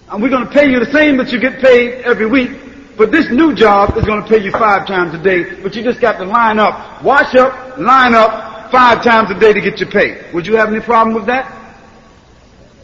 [0.09, 3.11] and we're going to pay you the same that you get paid every week, but
[3.11, 6.01] this new job is going to pay you five times a day, but you just
[6.01, 9.89] got to line up, wash up, line up five times a day to get your
[9.89, 10.31] pay.
[10.31, 11.51] Would you have any problem with that?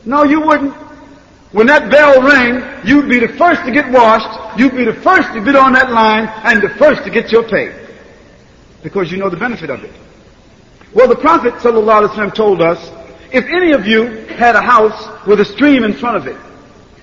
[0.06, 0.74] No, you wouldn't.
[1.52, 5.34] When that bell rang, you'd be the first to get washed, you'd be the first
[5.34, 7.74] to get on that line, and the first to get your pay.
[8.84, 9.92] Because you know the benefit of it.
[10.94, 12.92] Well, the Prophet ﷺ told us,
[13.32, 16.38] if any of you had a house with a stream in front of it,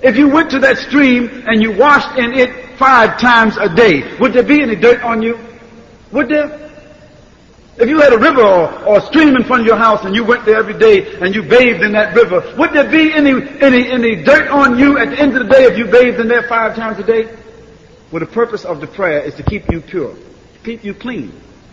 [0.03, 4.17] if you went to that stream and you washed in it five times a day,
[4.19, 5.39] would there be any dirt on you?
[6.13, 6.64] Would there?
[7.77, 10.15] If you had a river or, or, a stream in front of your house and
[10.15, 13.33] you went there every day and you bathed in that river, would there be any,
[13.61, 16.29] any, any dirt on you at the end of the day if you bathed in
[16.29, 17.37] there five times a day?
[18.13, 20.15] Well, the purpose of the prayer is to keep you pure.
[20.15, 21.33] To keep you clean,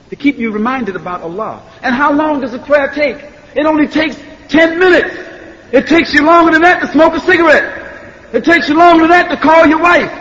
[0.09, 1.61] to keep you reminded about Allah.
[1.83, 3.17] And how long does a prayer take?
[3.55, 4.17] It only takes
[4.49, 5.15] 10 minutes.
[5.71, 8.33] It takes you longer than that to smoke a cigarette.
[8.33, 10.11] It takes you longer than that to call your wife.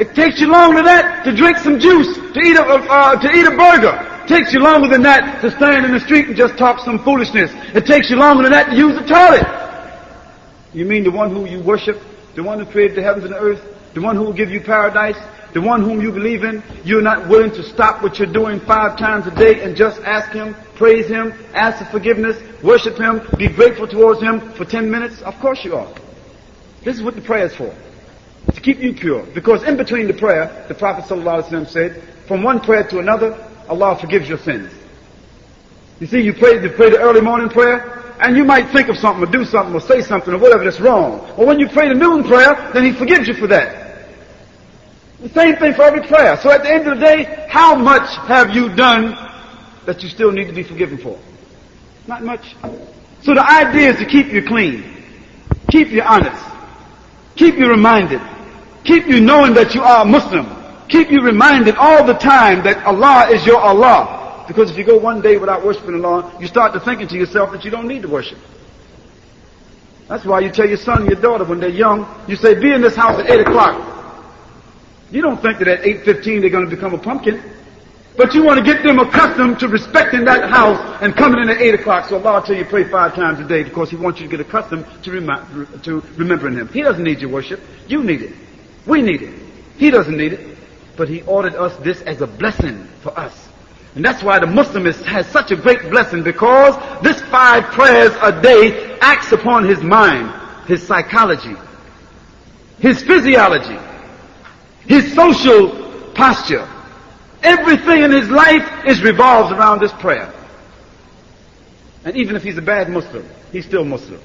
[0.00, 3.30] It takes you longer than that to drink some juice, to eat a, uh, to
[3.30, 4.17] eat a burger.
[4.28, 7.02] It takes you longer than that to stand in the street and just talk some
[7.02, 7.50] foolishness.
[7.74, 9.46] It takes you longer than that to use the toilet.
[10.74, 11.98] You mean the one who you worship,
[12.34, 13.64] the one who created the heavens and the earth,
[13.94, 15.16] the one who will give you paradise,
[15.54, 18.98] the one whom you believe in, you're not willing to stop what you're doing five
[18.98, 23.48] times a day and just ask Him, praise Him, ask for forgiveness, worship Him, be
[23.48, 25.22] grateful towards Him for 10 minutes?
[25.22, 25.90] Of course you are.
[26.84, 27.74] This is what the prayer is for.
[28.52, 29.24] To keep you pure.
[29.32, 33.96] Because in between the prayer, the Prophet ﷺ said, from one prayer to another, Allah
[33.98, 34.72] forgives your sins.
[36.00, 38.96] You see, you pray, you pray the early morning prayer, and you might think of
[38.96, 41.20] something or do something or say something or whatever that's wrong.
[41.36, 44.06] Or when you pray the noon prayer, then He forgives you for that.
[45.20, 46.36] The same thing for every prayer.
[46.36, 49.16] So at the end of the day, how much have you done
[49.86, 51.18] that you still need to be forgiven for?
[52.06, 52.54] Not much.
[53.22, 54.84] So the idea is to keep you clean,
[55.70, 56.42] keep you honest,
[57.34, 58.20] keep you reminded,
[58.84, 60.46] keep you knowing that you are a Muslim,
[60.88, 64.44] keep you reminded all the time that Allah is your Allah.
[64.48, 67.52] Because if you go one day without worshiping Allah, you start to thinking to yourself
[67.52, 68.38] that you don't need to worship.
[70.08, 72.72] That's why you tell your son and your daughter when they're young, you say, be
[72.72, 73.94] in this house at 8 o'clock.
[75.10, 77.42] You don't think that at 8.15 they're going to become a pumpkin.
[78.16, 81.60] But you want to get them accustomed to respecting that house and coming in at
[81.60, 82.08] 8 o'clock.
[82.08, 84.36] So Allah will tell you pray five times a day because He wants you to
[84.36, 86.68] get accustomed to, to remembering Him.
[86.68, 87.60] He doesn't need your worship.
[87.86, 88.34] You need it.
[88.86, 89.34] We need it.
[89.76, 90.57] He doesn't need it.
[90.98, 93.48] But He ordered us this as a blessing for us.
[93.94, 98.42] And that's why the Muslim has such a great blessing because this five prayers a
[98.42, 100.32] day acts upon his mind,
[100.66, 101.56] his psychology,
[102.78, 103.78] his physiology,
[104.86, 106.68] his social posture.
[107.42, 110.32] Everything in his life is revolves around this prayer.
[112.04, 114.20] And even if he's a bad Muslim, he's still Muslim.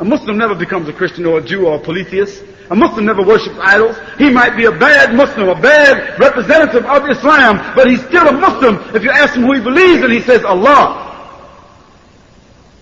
[0.00, 2.42] A Muslim never becomes a Christian or a Jew or a polytheist.
[2.70, 3.96] A Muslim never worships idols.
[4.16, 8.32] He might be a bad Muslim, a bad representative of Islam, but he's still a
[8.32, 8.76] Muslim.
[8.94, 11.08] If you ask him who he believes in, he says Allah.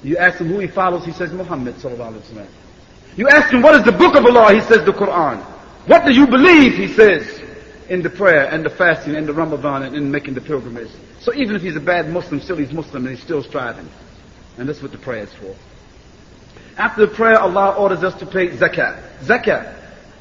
[0.03, 2.47] You ask him who he follows, he says Muhammad sallallahu.
[3.17, 5.43] You ask him what is the book of Allah, he says the Quran.
[5.87, 7.41] What do you believe, he says,
[7.89, 10.91] in the prayer and the fasting and the Ramadan and in making the pilgrimage.
[11.21, 13.89] So even if he's a bad Muslim, still he's Muslim and he's still striving.
[14.59, 15.57] And that's what the prayer is for.
[16.77, 19.01] After the prayer, Allah orders us to pay zakat.
[19.21, 19.78] Zakat.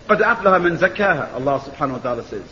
[0.09, 2.45] قَدْ أَفْلَهَ مِنْ زَكَاهَا Allah subhanahu wa ta'ala says.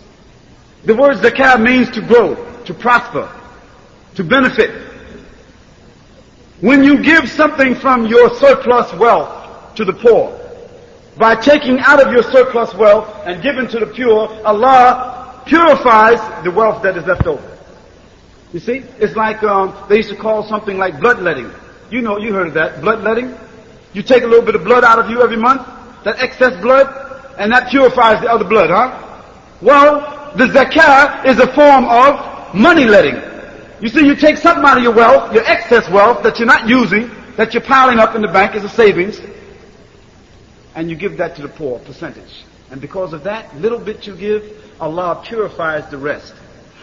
[0.85, 2.35] The word zakah means to grow,
[2.65, 3.31] to prosper,
[4.15, 4.71] to benefit.
[6.61, 10.37] When you give something from your surplus wealth to the poor,
[11.19, 16.51] by taking out of your surplus wealth and giving to the pure, Allah purifies the
[16.51, 17.47] wealth that is left over.
[18.53, 21.51] You see, it's like um, they used to call something like bloodletting.
[21.91, 23.37] You know, you heard of that bloodletting.
[23.93, 25.67] You take a little bit of blood out of you every month,
[26.05, 27.04] that excess blood,
[27.38, 29.24] and that purifies the other blood, huh?
[29.62, 33.16] Well, the zakah is a form of money letting.
[33.82, 36.68] You see, you take something out of your wealth, your excess wealth that you're not
[36.68, 39.20] using, that you're piling up in the bank as a savings,
[40.76, 42.46] and you give that to the poor, percentage.
[42.72, 44.44] And because of that little bit you give,
[44.80, 46.34] Allah purifies the rest.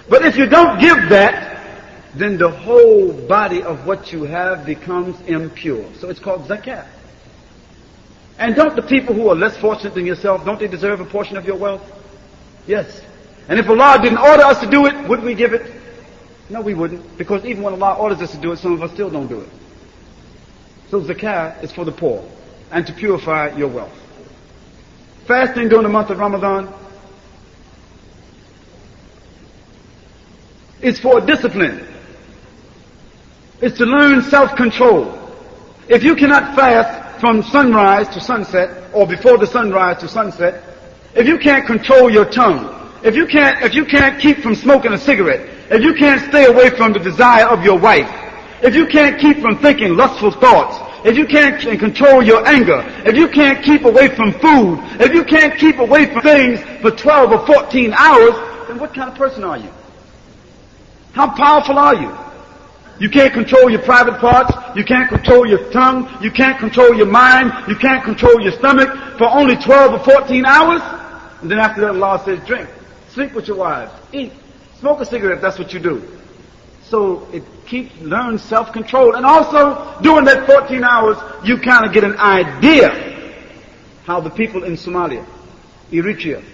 [0.09, 1.59] But if you don't give that,
[2.15, 5.85] then the whole body of what you have becomes impure.
[5.95, 6.87] So it's called zakat.
[8.39, 11.37] And don't the people who are less fortunate than yourself, don't they deserve a portion
[11.37, 11.83] of your wealth?
[12.67, 13.03] Yes.
[13.49, 15.73] And if Allah didn't order us to do it, would we give it?
[16.49, 17.17] No, we wouldn't.
[17.19, 19.41] Because even when Allah orders us to do it, some of us still don't do
[19.41, 19.49] it.
[20.91, 22.23] So zakah is for the poor
[22.71, 23.99] and to purify your wealth.
[25.27, 26.73] Fasting during the month of Ramadan
[30.83, 31.87] is for discipline.
[33.61, 35.19] It's to learn self-control.
[35.89, 40.61] If you cannot fast from sunrise to sunset, or before the sunrise to sunset,
[41.15, 42.67] if you can't control your tongue,
[43.05, 46.47] if you can't, if you can't keep from smoking a cigarette, if you can't stay
[46.47, 48.11] away from the desire of your wife,
[48.61, 53.15] if you can't keep from thinking lustful thoughts, if you can't control your anger, if
[53.15, 57.31] you can't keep away from food, if you can't keep away from things for 12
[57.31, 58.35] or 14 hours,
[58.67, 59.71] then what kind of person are you?
[61.13, 62.19] How powerful are you?
[62.99, 64.53] You can't control your private parts.
[64.77, 66.09] You can't control your tongue.
[66.23, 67.53] You can't control your mind.
[67.69, 68.89] You can't control your stomach
[69.19, 70.83] for only 12 or 14 hours.
[71.43, 72.69] And then after that, Allah says, drink,
[73.11, 74.33] sleep with your wives, eat,
[74.79, 76.03] smoke a cigarette that's what you do.
[76.85, 79.17] So it keeps, learn self-control.
[79.17, 83.41] And also, during that 14 hours, you kind of get an idea
[84.05, 85.27] how the people in Somalia,
[85.91, 86.45] Eritrea,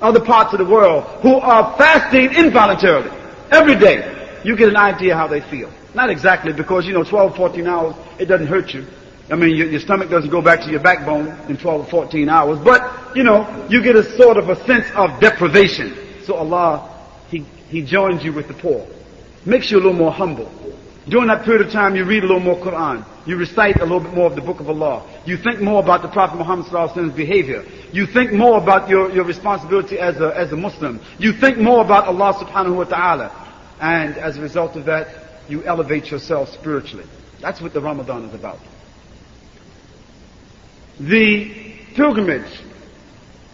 [0.00, 3.10] other parts of the world who are fasting involuntarily
[3.50, 5.70] every day, you get an idea how they feel.
[5.94, 8.86] Not exactly because, you know, 12, 14 hours, it doesn't hurt you.
[9.30, 12.28] I mean, your, your, stomach doesn't go back to your backbone in 12 or 14
[12.28, 15.96] hours, but, you know, you get a sort of a sense of deprivation.
[16.24, 18.86] So Allah, He, He joins you with the poor.
[19.46, 20.50] Makes you a little more humble.
[21.08, 23.04] During that period of time, you read a little more Quran.
[23.26, 25.08] You recite a little bit more of the Book of Allah.
[25.24, 27.64] You think more about the Prophet Muhammad's behavior.
[27.92, 31.00] You think more about your, your responsibility as a, as a Muslim.
[31.18, 33.39] You think more about Allah subhanahu wa ta'ala.
[33.80, 35.08] And as a result of that,
[35.48, 37.06] you elevate yourself spiritually.
[37.40, 38.60] That's what the Ramadan is about.
[41.00, 42.60] The pilgrimage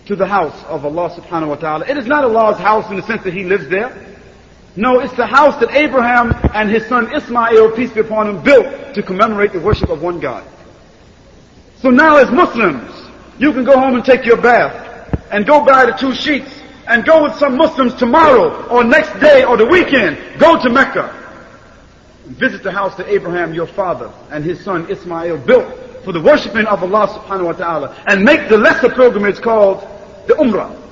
[0.07, 3.03] to the house of Allah subhanahu wa ta'ala, it is not Allah's house in the
[3.03, 4.17] sense that He lives there.
[4.77, 8.95] No, it's the house that Abraham and his son Ismail, peace be upon him, built
[8.95, 10.47] to commemorate the worship of one God.
[11.81, 12.93] So now as Muslims,
[13.39, 16.56] you can go home and take your bath and go buy the two sheets
[16.89, 20.19] and go with some Muslims tomorrow or next day or the weekend.
[20.39, 21.23] Go to Mecca.
[22.27, 26.67] Visit the house that Abraham, your father, and his son Ismail built for the worshiping
[26.67, 29.81] of Allah subhanahu wa ta'ala and make the lesser pilgrimage called
[30.27, 30.83] the Umrah.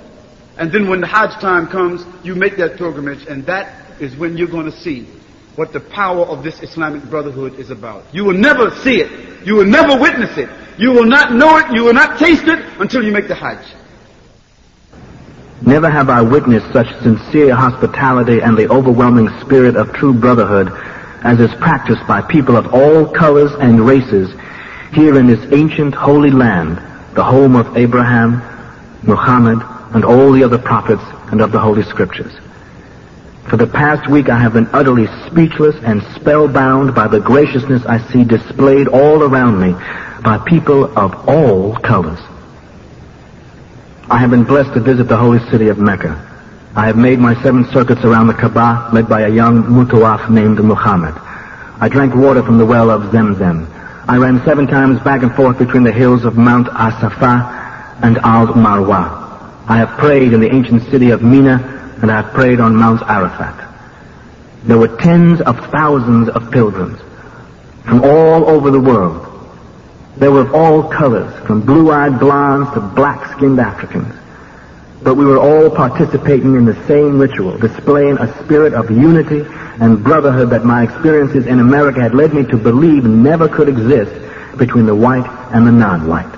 [0.58, 4.36] And then when the Hajj time comes, you make that pilgrimage and that is when
[4.36, 5.08] you're going to see
[5.56, 8.04] what the power of this Islamic brotherhood is about.
[8.12, 9.46] You will never see it.
[9.46, 10.48] You will never witness it.
[10.78, 11.72] You will not know it.
[11.72, 13.64] You will not taste it until you make the Hajj.
[15.62, 20.72] Never have I witnessed such sincere hospitality and the overwhelming spirit of true brotherhood
[21.24, 24.30] as is practiced by people of all colors and races
[24.92, 26.76] here in this ancient holy land,
[27.14, 28.42] the home of Abraham,
[29.02, 29.58] Muhammad,
[29.94, 31.02] and all the other prophets
[31.32, 32.32] and of the Holy Scriptures.
[33.48, 37.98] For the past week I have been utterly speechless and spellbound by the graciousness I
[38.12, 39.72] see displayed all around me
[40.22, 42.20] by people of all colors.
[44.10, 46.12] I have been blessed to visit the holy city of Mecca.
[46.76, 50.62] I have made my seven circuits around the Kaaba led by a young mutawaf named
[50.62, 51.14] Muhammad.
[51.80, 53.66] I drank water from the well of Zemzem.
[54.06, 58.48] I ran seven times back and forth between the hills of Mount Asafa and Al
[58.48, 59.22] Marwa.
[59.66, 63.00] I have prayed in the ancient city of Mina and I have prayed on Mount
[63.02, 63.70] Arafat.
[64.64, 67.00] There were tens of thousands of pilgrims
[67.86, 69.23] from all over the world.
[70.16, 74.14] They were all colors, from blue-eyed blondes to black-skinned Africans
[75.04, 79.44] but we were all participating in the same ritual, displaying a spirit of unity
[79.78, 84.12] and brotherhood that my experiences in America had led me to believe never could exist
[84.56, 86.34] between the white and the non-white.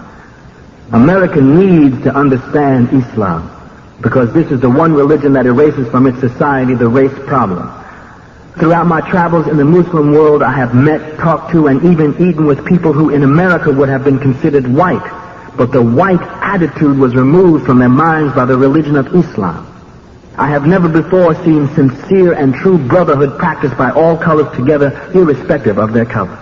[0.92, 3.52] America needs to understand Islam
[4.00, 7.68] because this is the one religion that erases from its society the race problem.
[8.58, 12.46] Throughout my travels in the Muslim world, I have met, talked to, and even eaten
[12.46, 15.04] with people who in America would have been considered white
[15.56, 19.72] but the white attitude was removed from their minds by the religion of Islam.
[20.36, 25.78] I have never before seen sincere and true brotherhood practiced by all colors together, irrespective
[25.78, 26.38] of their color.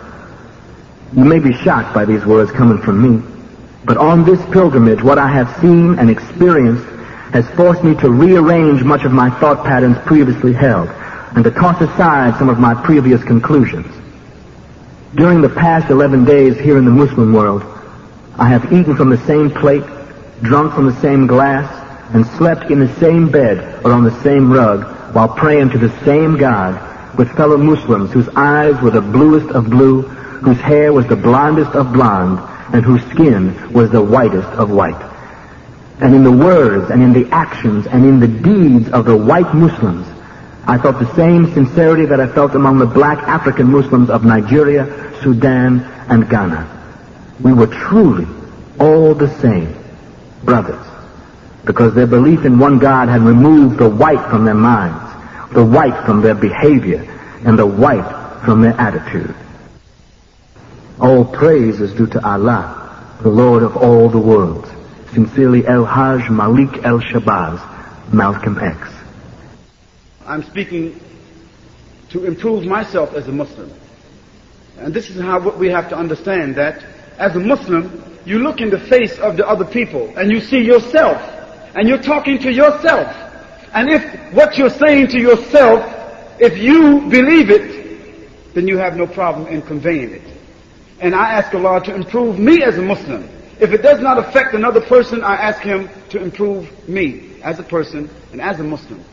[1.12, 3.24] You may be shocked by these words coming from me,
[3.84, 6.84] but on this pilgrimage, what I have seen and experienced
[7.32, 10.88] has forced me to rearrange much of my thought patterns previously held
[11.34, 13.86] and to toss aside some of my previous conclusions.
[15.14, 17.62] During the past 11 days here in the Muslim world,
[18.36, 19.84] I have eaten from the same plate,
[20.42, 21.70] drunk from the same glass,
[22.14, 25.96] and slept in the same bed or on the same rug while praying to the
[26.04, 31.06] same God with fellow Muslims whose eyes were the bluest of blue, whose hair was
[31.06, 32.40] the blondest of blonde,
[32.74, 35.00] and whose skin was the whitest of white.
[36.00, 39.54] And in the words and in the actions and in the deeds of the white
[39.54, 40.06] Muslims,
[40.66, 45.12] I felt the same sincerity that I felt among the black African Muslims of Nigeria,
[45.22, 46.70] Sudan, and Ghana.
[47.42, 48.26] We were truly
[48.80, 49.76] all the same
[50.42, 50.84] brothers
[51.64, 56.04] because their belief in one God had removed the white from their minds, the white
[56.06, 57.02] from their behavior,
[57.44, 59.34] and the white from their attitude.
[61.00, 64.68] All praise is due to Allah, the Lord of all the worlds.
[65.12, 68.88] Sincerely, El Hajj Malik El Shabazz, Malcolm X.
[70.26, 71.00] I'm speaking
[72.10, 73.72] to improve myself as a Muslim.
[74.78, 76.84] And this is how we have to understand that
[77.18, 80.60] as a Muslim, you look in the face of the other people and you see
[80.60, 81.20] yourself
[81.74, 83.14] and you're talking to yourself.
[83.74, 85.84] And if what you're saying to yourself,
[86.40, 90.22] if you believe it, then you have no problem in conveying it.
[91.00, 93.28] And I ask Allah to improve me as a Muslim.
[93.60, 97.62] If it does not affect another person, I ask Him to improve me as a
[97.62, 99.04] person and as a Muslim.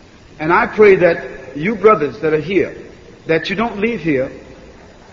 [0.42, 2.76] And I pray that you brothers that are here,
[3.28, 4.32] that you don't leave here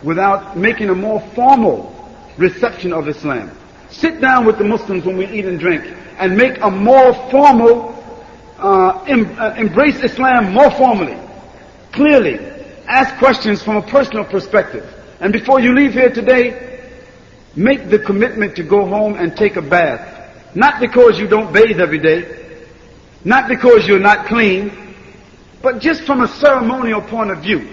[0.03, 1.95] without making a more formal
[2.39, 3.51] reception of Islam.
[3.91, 5.85] Sit down with the Muslims when we eat and drink
[6.17, 7.95] and make a more formal
[8.57, 11.19] uh, em- uh, embrace Islam more formally,
[11.93, 12.39] clearly,
[12.87, 14.89] ask questions from a personal perspective.
[15.21, 16.89] And before you leave here today,
[17.55, 20.57] make the commitment to go home and take a bath.
[20.57, 22.57] Not because you don't bathe every day,
[23.27, 24.88] not because you're not clean,
[25.63, 27.69] but just from a ceremonial point of view.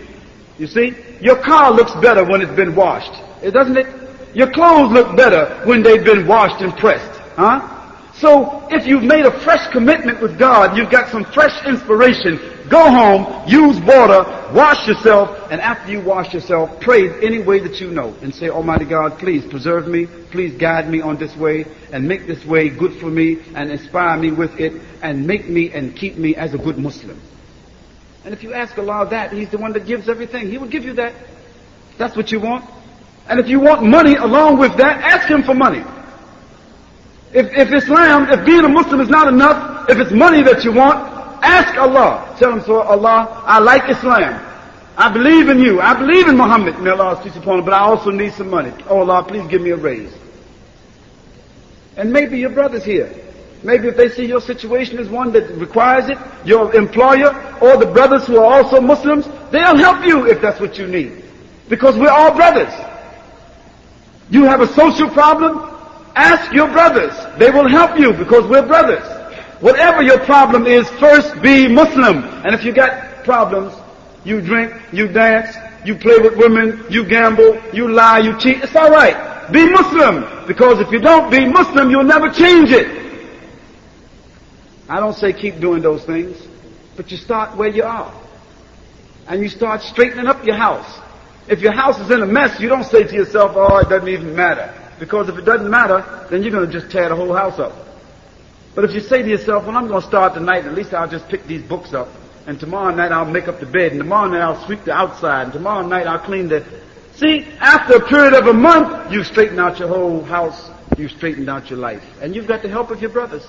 [0.58, 3.14] You see, your car looks better when it's been washed,
[3.44, 3.88] eh, doesn't it?
[4.34, 7.72] Your clothes look better when they've been washed and pressed, huh?
[8.16, 12.40] So if you've made a fresh commitment with God, you've got some fresh inspiration,
[12.70, 17.82] go home, use water, wash yourself, and after you wash yourself, pray any way that
[17.82, 21.66] you know and say, Almighty God, please preserve me, please guide me on this way
[21.92, 25.72] and make this way good for me and inspire me with it and make me
[25.74, 27.20] and keep me as a good Muslim.
[28.26, 30.50] And if you ask Allah that, He's the one that gives everything.
[30.50, 31.14] He will give you that.
[31.98, 32.66] That's what you want.
[33.30, 35.84] And if you want money along with that, ask Him for money.
[37.34, 40.72] If, if Islam, if being a Muslim is not enough, if it's money that you
[40.72, 40.98] want,
[41.44, 42.36] ask Allah.
[42.40, 44.42] Tell him, so Allah, I like Islam.
[44.98, 45.82] I believe in you.
[45.82, 48.72] I believe in Muhammad, may Allah's peace upon him, but I also need some money.
[48.88, 50.14] Oh Allah, please give me a raise.
[51.98, 53.25] And maybe your brother's here.
[53.66, 57.88] Maybe if they see your situation is one that requires it, your employer or the
[57.88, 61.24] brothers who are also Muslims, they'll help you if that's what you need.
[61.68, 62.74] Because we're all brothers.
[64.30, 65.76] You have a social problem,
[66.16, 67.14] Ask your brothers.
[67.38, 69.04] They will help you because we're brothers.
[69.62, 72.24] Whatever your problem is, first be Muslim.
[72.46, 73.74] And if you got problems,
[74.24, 75.56] you drink, you dance,
[75.86, 79.52] you play with women, you gamble, you lie, you cheat, it's alright.
[79.52, 80.48] Be Muslim.
[80.48, 83.05] Because if you don't be Muslim, you'll never change it.
[84.88, 86.38] I don't say keep doing those things,
[86.96, 88.14] but you start where you are.
[89.28, 91.02] And you start straightening up your house.
[91.48, 94.08] If your house is in a mess, you don't say to yourself, oh, it doesn't
[94.08, 94.74] even matter.
[95.00, 97.74] Because if it doesn't matter, then you're going to just tear the whole house up.
[98.76, 101.10] But if you say to yourself, well, I'm going to start tonight, at least I'll
[101.10, 102.10] just pick these books up,
[102.46, 105.44] and tomorrow night I'll make up the bed, and tomorrow night I'll sweep the outside,
[105.44, 106.64] and tomorrow night I'll clean the...
[107.16, 111.50] See, after a period of a month, you've straightened out your whole house, you've straightened
[111.50, 113.46] out your life, and you've got the help of your brothers.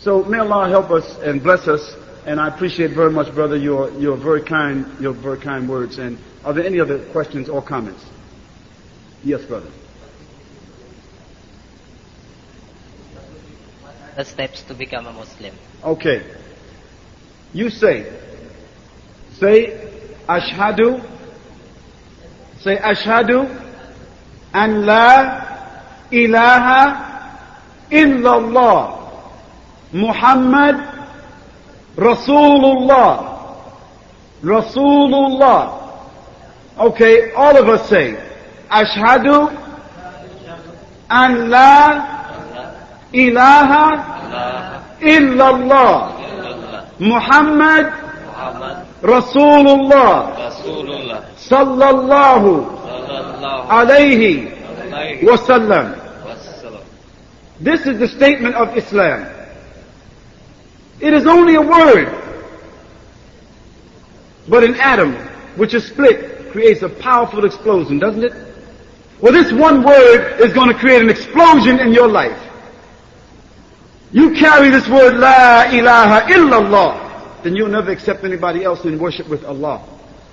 [0.00, 1.94] So may Allah help us and bless us,
[2.24, 5.98] and I appreciate very much, brother, your, your very kind, your very kind words.
[5.98, 8.02] And are there any other questions or comments?
[9.22, 9.70] Yes, brother.
[14.16, 15.54] The steps to become a Muslim.
[15.84, 16.34] Okay.
[17.52, 18.10] You say,
[19.32, 19.86] say,
[20.26, 21.04] Ashhadu,
[22.60, 23.66] say, Ashhadu
[24.54, 27.38] an la ilaha
[27.90, 28.99] illallah
[29.92, 30.76] Muhammad
[31.96, 33.12] Rasulullah
[34.42, 35.80] Rasulullah
[36.80, 38.16] Okay, all of us say,
[38.72, 39.26] أشهد
[41.12, 42.02] أن لا
[43.14, 43.70] إله
[45.02, 46.12] إلا الله
[47.00, 47.92] محمد
[49.04, 50.16] رسول الله
[51.36, 52.44] صلى الله
[53.70, 54.48] عليه
[55.22, 55.94] وسلم
[57.60, 59.26] This is the statement of Islam.
[61.00, 62.08] It is only a word,
[64.48, 65.14] but an atom
[65.56, 68.32] which is split creates a powerful explosion, doesn't it?
[69.20, 72.38] Well, this one word is going to create an explosion in your life.
[74.12, 79.28] You carry this word, La ilaha illallah, then you'll never accept anybody else in worship
[79.28, 79.86] with Allah.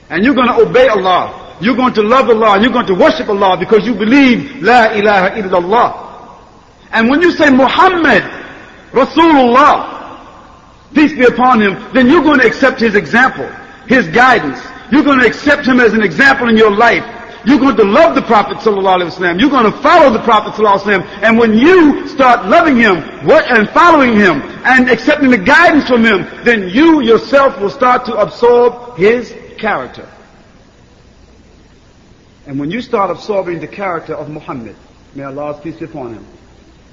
[0.10, 1.58] And you're going to obey Allah.
[1.60, 4.94] You're going to love Allah and you're going to worship Allah because you believe La
[4.94, 6.08] ilaha illallah.
[6.92, 8.24] And when you say Muhammad,
[8.92, 9.97] Rasulullah,
[10.94, 13.48] peace be upon him, then you're going to accept his example,
[13.88, 14.60] his guidance.
[14.92, 17.04] You're going to accept him as an example in your life.
[17.46, 19.40] You're going to love the Prophet ﷺ.
[19.40, 21.24] You're going to follow the Prophet ﷺ.
[21.24, 26.28] And when you start loving him and following him and accepting the guidance from him,
[26.44, 30.10] then you yourself will start to absorb his character.
[32.48, 34.76] And when you start absorbing the character of Muhammad,
[35.16, 36.26] may Allah's peace be upon him,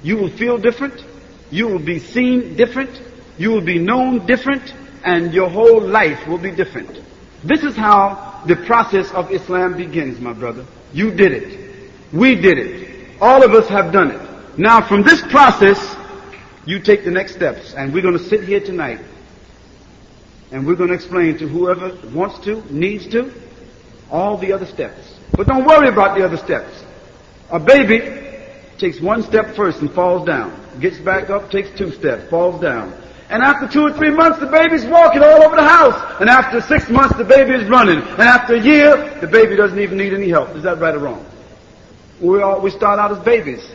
[0.03, 1.03] you will feel different,
[1.49, 3.01] you will be seen different,
[3.37, 6.99] you will be known different, and your whole life will be different.
[7.43, 10.65] This is how the process of Islam begins, my brother.
[10.93, 11.91] You did it.
[12.13, 13.21] We did it.
[13.21, 14.57] All of us have done it.
[14.57, 15.95] Now from this process,
[16.65, 17.73] you take the next steps.
[17.73, 18.99] And we're going to sit here tonight.
[20.51, 23.31] And we're going to explain to whoever wants to, needs to,
[24.09, 25.15] all the other steps.
[25.31, 26.83] But don't worry about the other steps.
[27.51, 27.99] A baby
[28.77, 30.79] takes one step first and falls down.
[30.79, 32.93] Gets back up, takes two steps, falls down.
[33.29, 36.21] And after two or three months, the baby's walking all over the house.
[36.21, 37.99] And after six months, the baby is running.
[37.99, 40.55] And after a year, the baby doesn't even need any help.
[40.55, 41.25] Is that right or wrong?
[42.21, 43.67] We all, we start out as babies.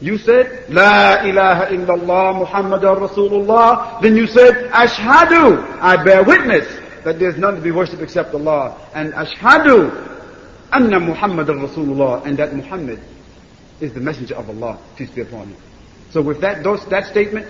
[0.00, 4.00] You said, La ilaha illallah Muhammadan Rasulullah.
[4.00, 6.66] Then you said, Ashhadu, I bear witness
[7.04, 8.78] that there's none to be worshipped except Allah.
[8.94, 9.92] And Ashhadu,
[10.72, 12.24] Anna Muhammadan Rasulullah.
[12.24, 13.00] And that Muhammad
[13.80, 15.56] is the messenger of Allah, peace be upon him.
[16.10, 17.46] So with that, those, that statement,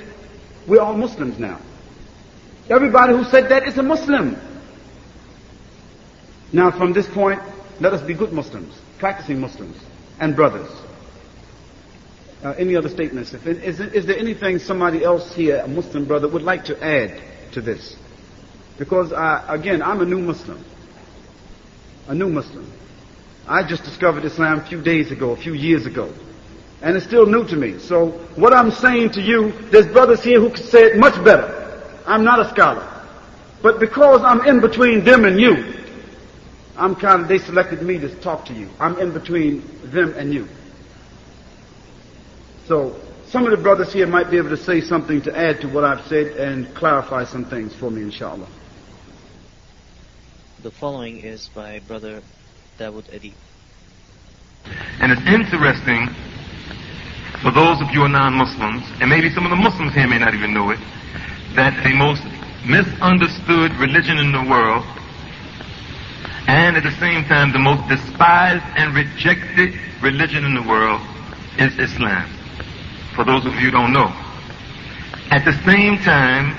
[0.66, 1.60] we're all Muslims now.
[2.68, 4.36] Everybody who said that is a Muslim.
[6.52, 7.40] Now from this point,
[7.80, 9.76] let us be good Muslims, practicing Muslims,
[10.18, 10.70] and brothers.
[12.43, 13.32] Uh, any other statements?
[13.32, 17.20] If, is, is there anything somebody else here, a Muslim brother, would like to add
[17.52, 17.97] to this?
[18.78, 20.62] Because, uh, again, I'm a new Muslim.
[22.09, 22.70] A new Muslim.
[23.48, 26.12] I just discovered Islam a few days ago, a few years ago.
[26.87, 27.81] And it's still new to me.
[27.81, 31.83] So what I'm saying to you, there's brothers here who can say it much better.
[32.07, 33.05] I'm not a scholar.
[33.61, 35.75] But because I'm in between them and you,
[36.77, 38.71] I'm kind of, they selected me to talk to you.
[38.79, 40.47] I'm in between them and you.
[42.69, 42.95] So
[43.27, 45.83] some of the brothers here might be able to say something to add to what
[45.83, 48.47] I've said and clarify some things for me, inshallah.
[50.63, 52.23] The following is by Brother
[52.79, 53.35] Dawood Eddy.
[55.01, 56.15] And it's interesting
[57.43, 60.19] for those of you who are non-Muslims, and maybe some of the Muslims here may
[60.19, 60.79] not even know it,
[61.55, 62.23] that the most
[62.65, 64.85] misunderstood religion in the world,
[66.49, 71.01] and at the same time the most despised and rejected religion in the world
[71.59, 72.37] is Islam
[73.17, 74.13] for those of you who don't know.
[75.33, 76.55] At the same time,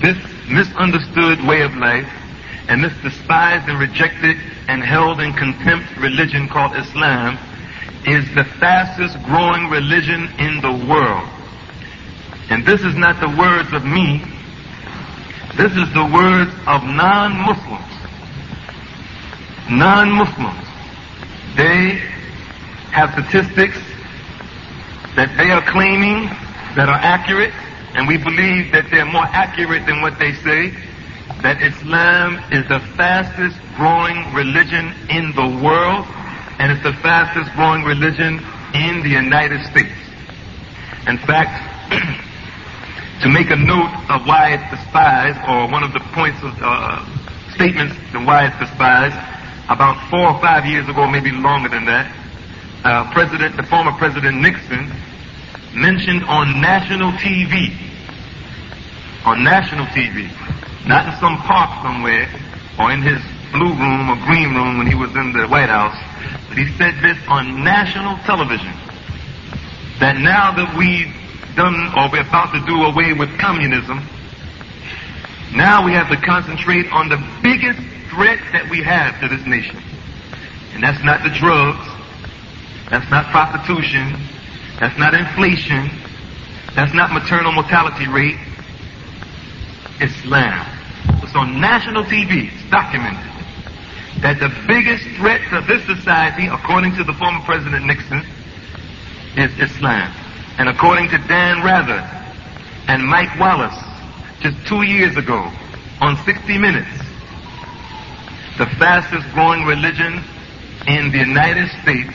[0.00, 0.16] this
[0.48, 2.08] misunderstood way of life
[2.68, 4.38] and this despised and rejected
[4.68, 7.36] and held in contempt religion called Islam
[8.06, 11.28] is the fastest growing religion in the world.
[12.50, 14.22] And this is not the words of me.
[15.56, 17.94] This is the words of non-Muslims.
[19.70, 20.68] Non-Muslims.
[21.56, 22.02] They
[22.90, 23.78] have statistics
[25.16, 26.26] that they are claiming
[26.74, 27.54] that are accurate,
[27.94, 30.74] and we believe that they're more accurate than what they say,
[31.42, 36.04] that Islam is the fastest growing religion in the world,
[36.58, 38.38] and it's the fastest growing religion
[38.74, 39.94] in the United States.
[41.06, 41.52] In fact,
[43.22, 47.04] to make a note of why it's despised, or one of the points of uh,
[47.54, 49.16] statements of why it's despised,
[49.68, 52.10] about four or five years ago, maybe longer than that,
[52.84, 54.92] uh, President, the former President Nixon,
[55.74, 57.72] mentioned on national TV,
[59.24, 60.28] on national TV,
[60.86, 62.28] not in some park somewhere
[62.78, 63.20] or in his
[63.52, 65.96] blue room or green room when he was in the White House,
[66.54, 68.72] but he said this on national television
[69.98, 71.10] that now that we've
[71.56, 73.98] done or we're about to do away with communism,
[75.52, 79.82] now we have to concentrate on the biggest threat that we have to this nation.
[80.74, 81.88] And that's not the drugs,
[82.88, 84.14] that's not prostitution.
[84.78, 85.90] That's not inflation.
[86.74, 88.38] That's not maternal mortality rate.
[90.00, 90.66] It's Islam.
[91.22, 92.52] It's on national TV.
[92.52, 93.33] It's documented
[94.20, 98.24] that the biggest threat to this society, according to the former President Nixon,
[99.36, 100.12] is Islam.
[100.58, 102.00] And according to Dan Rather
[102.88, 103.76] and Mike Wallace,
[104.40, 105.50] just two years ago,
[106.00, 106.90] on 60 Minutes,
[108.58, 110.22] the fastest growing religion
[110.86, 112.14] in the United States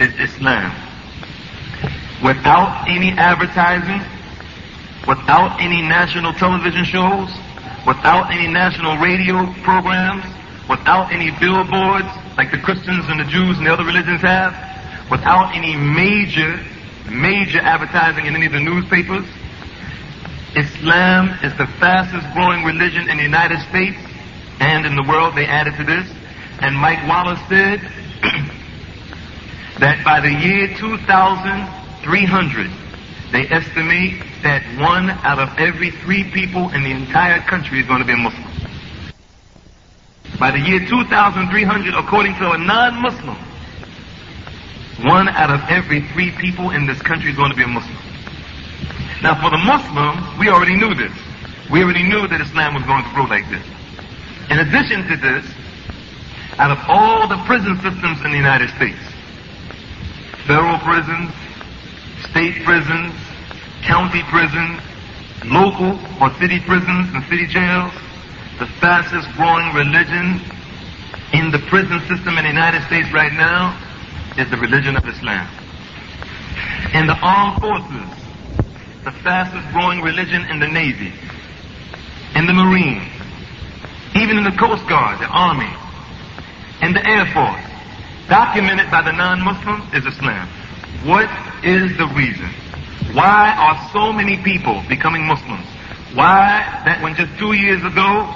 [0.00, 0.74] is Islam.
[2.24, 4.02] Without any advertising,
[5.06, 7.30] without any national television shows,
[7.86, 10.24] without any national radio programs,
[10.68, 14.52] without any billboards like the Christians and the Jews and the other religions have,
[15.10, 16.60] without any major,
[17.10, 19.24] major advertising in any of the newspapers,
[20.54, 23.98] Islam is the fastest growing religion in the United States
[24.60, 25.34] and in the world.
[25.34, 26.08] They added to this.
[26.60, 27.80] And Mike Wallace said
[29.78, 32.70] that by the year 2300,
[33.30, 38.00] they estimate that one out of every three people in the entire country is going
[38.00, 38.47] to be a Muslim.
[40.38, 43.36] By the year 2300, according to a non-Muslim,
[45.02, 47.98] one out of every three people in this country is going to be a Muslim.
[49.20, 51.10] Now for the Muslims, we already knew this.
[51.70, 53.66] We already knew that Islam was going to grow like this.
[54.50, 55.44] In addition to this,
[56.58, 58.98] out of all the prison systems in the United States,
[60.46, 61.34] federal prisons,
[62.30, 63.12] state prisons,
[63.82, 64.78] county prisons,
[65.50, 67.92] local or city prisons and city jails,
[68.58, 70.40] the fastest growing religion
[71.32, 73.70] in the prison system in the United States right now
[74.36, 75.46] is the religion of Islam.
[76.92, 78.08] In the armed forces,
[79.04, 81.12] the fastest growing religion in the Navy,
[82.34, 83.06] in the Marines,
[84.16, 85.70] even in the Coast Guard, the Army,
[86.82, 87.62] in the Air Force,
[88.28, 90.48] documented by the non-Muslims is Islam.
[91.04, 91.30] what
[91.62, 92.50] is the reason?
[93.14, 95.64] Why are so many people becoming Muslims?
[96.14, 98.26] Why that when just two years ago,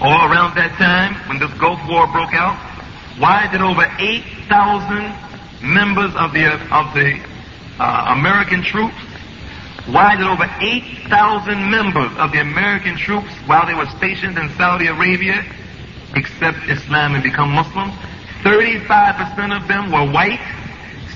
[0.00, 2.56] or around that time, when this Gulf War broke out,
[3.20, 5.12] why did over 8,000
[5.60, 7.20] members of the, of the
[7.78, 8.96] uh, American troops,
[9.92, 14.86] why did over 8,000 members of the American troops, while they were stationed in Saudi
[14.86, 15.44] Arabia,
[16.16, 17.92] accept Islam and become Muslims?
[18.40, 20.40] 35% of them were white,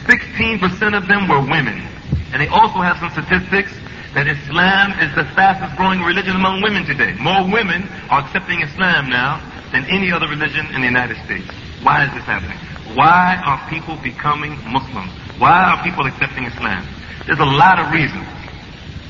[0.04, 0.60] 16%
[0.96, 1.88] of them were women.
[2.32, 3.72] And they also have some statistics
[4.14, 7.14] that Islam is the fastest growing religion among women today.
[7.18, 9.42] More women are accepting Islam now
[9.72, 11.50] than any other religion in the United States.
[11.82, 12.56] Why is this happening?
[12.94, 15.10] Why are people becoming Muslims?
[15.38, 16.86] Why are people accepting Islam?
[17.26, 18.26] There's a lot of reasons.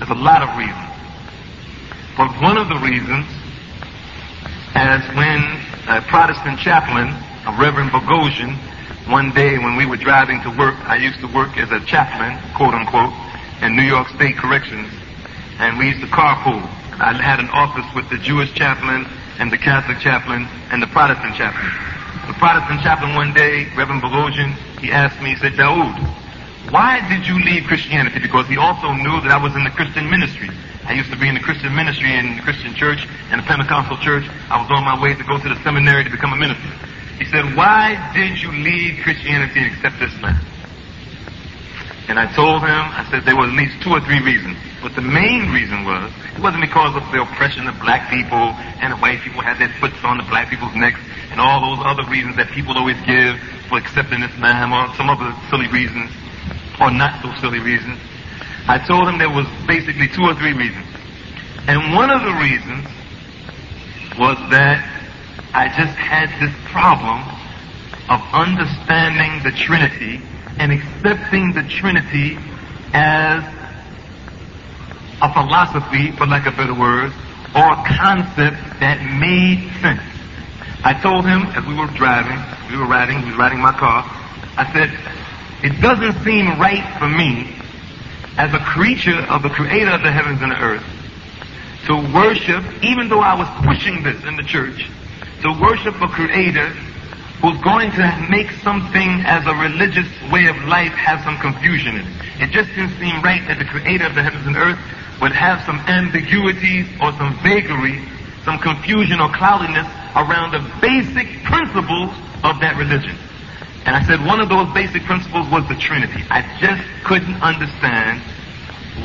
[0.00, 0.90] There's a lot of reasons.
[2.16, 3.28] But one of the reasons,
[4.72, 5.44] as when
[5.86, 7.12] a Protestant chaplain,
[7.44, 8.56] a Reverend Bogosian,
[9.12, 12.40] one day when we were driving to work, I used to work as a chaplain,
[12.56, 13.12] quote unquote,
[13.64, 14.92] in New York State Corrections,
[15.58, 16.60] and we used to carpool.
[17.00, 19.08] I had an office with the Jewish chaplain
[19.40, 21.72] and the Catholic chaplain and the Protestant chaplain.
[22.28, 24.52] The Protestant chaplain one day, Reverend Bogosian,
[24.84, 25.96] he asked me, he said, Daoud,
[26.70, 28.20] why did you leave Christianity?
[28.20, 30.50] Because he also knew that I was in the Christian ministry.
[30.84, 33.96] I used to be in the Christian ministry in the Christian church and the Pentecostal
[33.98, 34.28] church.
[34.50, 36.68] I was on my way to go to the seminary to become a minister.
[37.18, 40.36] He said, why did you leave Christianity and accept Islam?
[42.06, 44.58] And I told him, I said there were at least two or three reasons.
[44.82, 48.52] But the main reason was, it wasn't because of the oppression of black people
[48.84, 51.00] and the white people had their foots on the black people's necks
[51.32, 53.40] and all those other reasons that people always give
[53.72, 56.12] for accepting Islam or some other silly reasons
[56.78, 57.98] or not so silly reasons.
[58.68, 60.84] I told him there was basically two or three reasons.
[61.66, 62.84] And one of the reasons
[64.20, 64.84] was that
[65.54, 67.24] I just had this problem
[68.12, 70.20] of understanding the Trinity
[70.58, 72.38] and accepting the Trinity
[72.92, 73.42] as
[75.22, 77.14] a philosophy, for lack of better words,
[77.54, 80.02] or a concept that made sense.
[80.84, 82.38] I told him as we were driving,
[82.70, 84.04] we were riding, he was riding my car,
[84.56, 84.90] I said,
[85.62, 87.56] it doesn't seem right for me
[88.36, 90.84] as a creature of the creator of the heavens and the earth
[91.86, 94.90] to worship, even though I was pushing this in the church,
[95.42, 96.74] to worship a creator
[97.44, 102.06] who's going to make something as a religious way of life have some confusion in
[102.06, 102.48] it.
[102.48, 104.80] It just didn't seem right that the creator of the heavens and earth
[105.20, 108.00] would have some ambiguities or some vagary,
[108.48, 109.84] some confusion or cloudiness
[110.16, 112.16] around the basic principles
[112.48, 113.12] of that religion.
[113.84, 116.24] And I said one of those basic principles was the Trinity.
[116.32, 118.24] I just couldn't understand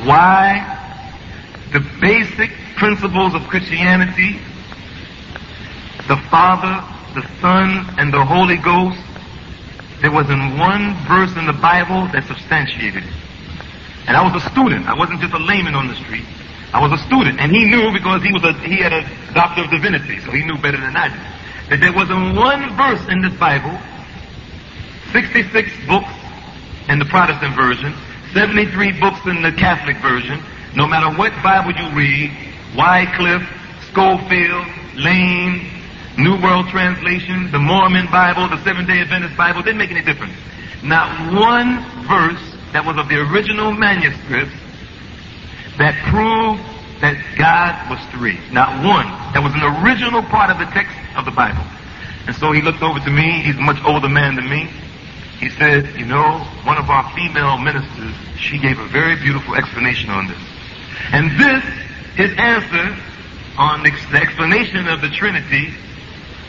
[0.08, 0.64] why
[1.76, 4.40] the basic principles of Christianity
[6.08, 6.82] the Father,
[7.14, 9.00] the Son, and the Holy Ghost,
[10.02, 13.14] there wasn't one verse in the Bible that substantiated it.
[14.08, 14.88] And I was a student.
[14.88, 16.26] I wasn't just a layman on the street.
[16.74, 19.02] I was a student, and he knew because he was a he had a
[19.34, 21.22] doctor of divinity, so he knew better than I did.
[21.70, 23.74] That there wasn't one verse in this Bible,
[25.12, 25.50] 66
[25.88, 26.14] books
[26.88, 27.94] in the Protestant version,
[28.34, 30.42] 73 books in the Catholic version.
[30.76, 32.30] No matter what Bible you read,
[32.78, 33.50] Wycliffe,
[33.90, 35.79] Scofield, Lane,
[36.20, 40.34] New World Translation, the Mormon Bible, the Seventh day Adventist Bible, didn't make any difference.
[40.84, 42.44] Not one verse
[42.74, 44.52] that was of the original manuscript
[45.78, 46.60] that proved
[47.00, 48.38] that God was three.
[48.52, 49.08] Not one.
[49.32, 51.64] That was an original part of the text of the Bible.
[52.28, 53.40] And so he looked over to me.
[53.40, 54.68] He's a much older man than me.
[55.40, 60.10] He said, you know, one of our female ministers, she gave a very beautiful explanation
[60.10, 60.44] on this.
[61.16, 61.64] And this,
[62.20, 62.92] his answer
[63.58, 65.74] on the explanation of the Trinity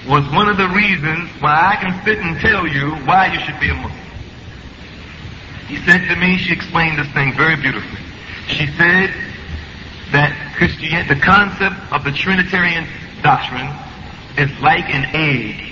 [0.08, 3.60] was one of the reasons why I can sit and tell you why you should
[3.60, 3.92] be a Muslim.
[5.68, 8.00] He said to me, she explained this thing very beautifully.
[8.48, 9.14] She said
[10.12, 12.86] that Christian, the concept of the Trinitarian
[13.22, 13.70] doctrine
[14.36, 15.70] is like an egg.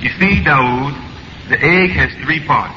[0.00, 0.94] You see, Daoud,
[1.48, 2.74] the egg has three parts.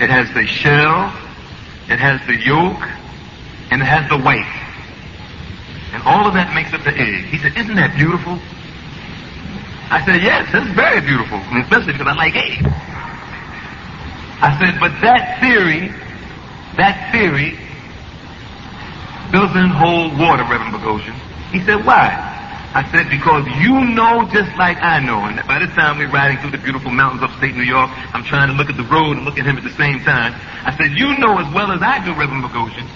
[0.00, 1.14] It has the shell,
[1.88, 2.82] it has the yolk,
[3.70, 4.61] and it has the white.
[5.92, 7.24] And all of that makes up the egg.
[7.28, 8.40] He said, isn't that beautiful?
[9.92, 12.64] I said, yes, it's very beautiful, especially because I like eggs.
[14.40, 15.92] I said, but that theory,
[16.80, 17.60] that theory
[19.30, 21.14] doesn't hold water, Reverend Bogosian.
[21.52, 22.08] He said, why?
[22.72, 25.28] I said, because you know just like I know.
[25.28, 28.24] And by the time we're riding through the beautiful mountains of upstate New York, I'm
[28.24, 30.32] trying to look at the road and look at him at the same time.
[30.64, 32.88] I said, you know as well as I do, Reverend Bogosian,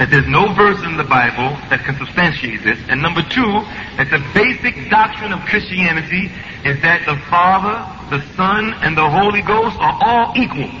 [0.00, 2.80] that there's no verse in the Bible that can substantiate this.
[2.88, 3.52] And number two,
[4.00, 6.32] that the basic doctrine of Christianity
[6.64, 10.72] is that the Father, the Son, and the Holy Ghost are all equal.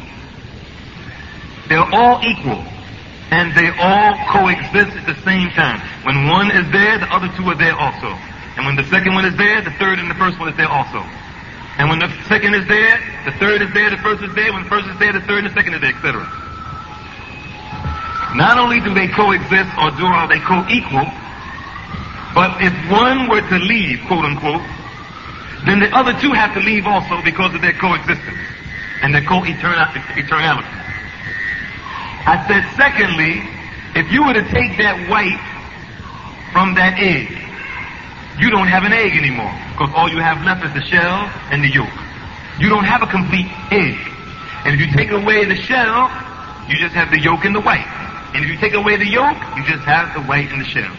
[1.68, 2.64] They're all equal.
[3.28, 5.84] And they all coexist at the same time.
[6.08, 8.16] When one is there, the other two are there also.
[8.56, 10.72] And when the second one is there, the third and the first one is there
[10.72, 11.04] also.
[11.76, 12.96] And when the second is there,
[13.28, 14.48] the third is there, the first is there.
[14.48, 16.39] When the first is there, the third and the second is there, etc.
[18.34, 21.06] Not only do they coexist or do are they co-equal,
[22.34, 24.62] but if one were to leave, quote unquote,
[25.66, 28.38] then the other two have to leave also because of their coexistence
[29.02, 30.70] and their co-eternality.
[32.26, 33.42] I said, secondly,
[33.98, 35.40] if you were to take that white
[36.52, 37.34] from that egg,
[38.38, 41.64] you don't have an egg anymore because all you have left is the shell and
[41.64, 41.90] the yolk.
[42.60, 43.98] You don't have a complete egg.
[44.64, 46.08] And if you take away the shell,
[46.68, 47.99] you just have the yolk and the white.
[48.34, 50.94] And if you take away the yolk, you just have the white and the shell.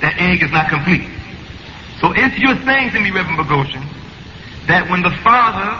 [0.00, 1.08] That egg is not complete.
[2.00, 3.82] So if you're saying to me, Reverend Bogosian,
[4.68, 5.74] that when the Father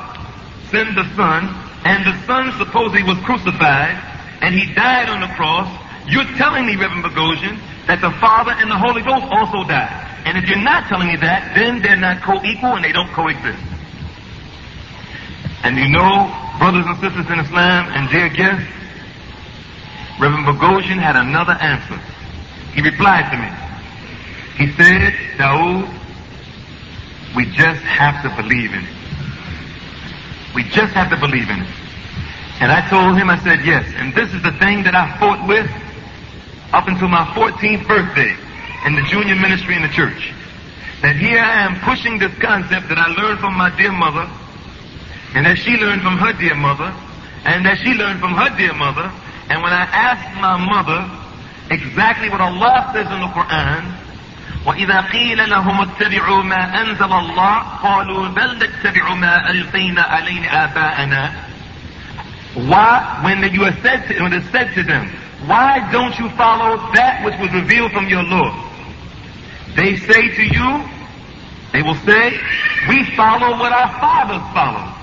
[0.71, 1.47] sent the Son,
[1.85, 3.95] and the Son supposedly was crucified,
[4.43, 5.71] and he died on the cross,
[6.09, 10.09] you're telling me, Reverend Bogosian, that the Father and the Holy Ghost also died.
[10.27, 13.63] And if you're not telling me that, then they're not co-equal and they don't coexist.
[15.63, 16.29] And you know,
[16.59, 18.67] brothers and sisters in Islam and dear guests,
[20.19, 21.97] Reverend Bogosian had another answer.
[22.75, 23.51] He replied to me.
[24.59, 25.87] He said, Daoud,
[27.37, 28.95] we just have to believe in it.
[30.55, 31.71] We just have to believe in it.
[32.61, 33.87] And I told him, I said, yes.
[33.95, 35.71] And this is the thing that I fought with
[36.73, 38.35] up until my 14th birthday
[38.85, 40.35] in the junior ministry in the church.
[41.03, 44.29] That here I am pushing this concept that I learned from my dear mother,
[45.35, 46.93] and that she learned from her dear mother,
[47.45, 49.13] and that she learned from her dear mother,
[49.50, 51.02] and when I asked my mother
[51.70, 54.00] exactly what Allah says in the Quran,
[54.66, 61.32] وإذا قيل لهم اتبعوا ما أنزل الله قالوا بل نتبع ما ألقينا علينا آباءنا
[62.56, 65.10] Why, when you are said to, when it's said to them,
[65.48, 68.54] why don't you follow that which was revealed from your Lord?
[69.76, 70.84] They say to you,
[71.74, 72.40] they will say,
[72.88, 74.94] we follow what our fathers followed.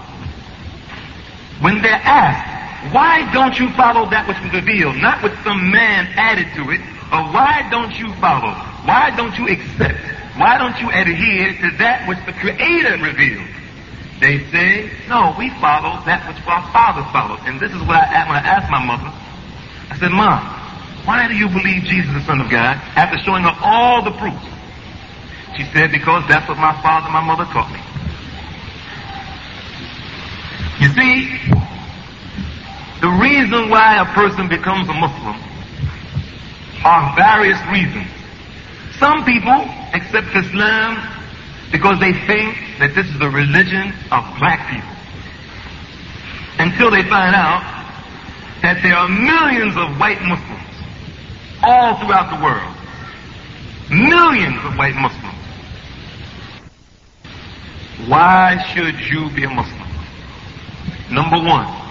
[1.60, 2.53] When they're asked,
[2.91, 4.98] why don't you follow that which was revealed?
[4.98, 8.52] Not what some man added to it, but why don't you follow?
[8.86, 9.99] Why don't you accept?
[10.38, 13.48] Why don't you adhere to that which the Creator revealed?
[14.20, 17.40] They say, no, we follow that which our fathers followed.
[17.48, 19.12] And this is what I, when I asked my mother,
[19.91, 20.44] I said, Mom,
[21.06, 24.12] why do you believe Jesus is the Son of God after showing her all the
[24.12, 24.44] proofs?
[25.56, 27.80] She said, because that's what my father and my mother taught me.
[30.84, 31.55] You see,
[33.06, 35.38] the reason why a person becomes a Muslim
[36.84, 38.10] are various reasons.
[38.98, 39.61] Some people
[39.94, 40.98] accept Islam
[41.72, 44.90] because they think that this is the religion of black people.
[46.57, 47.61] Until they find out
[48.64, 50.73] that there are millions of white Muslims
[51.61, 52.73] all throughout the world.
[53.91, 55.45] Millions of white Muslims.
[58.10, 59.90] Why should you be a Muslim?
[61.11, 61.85] Number one,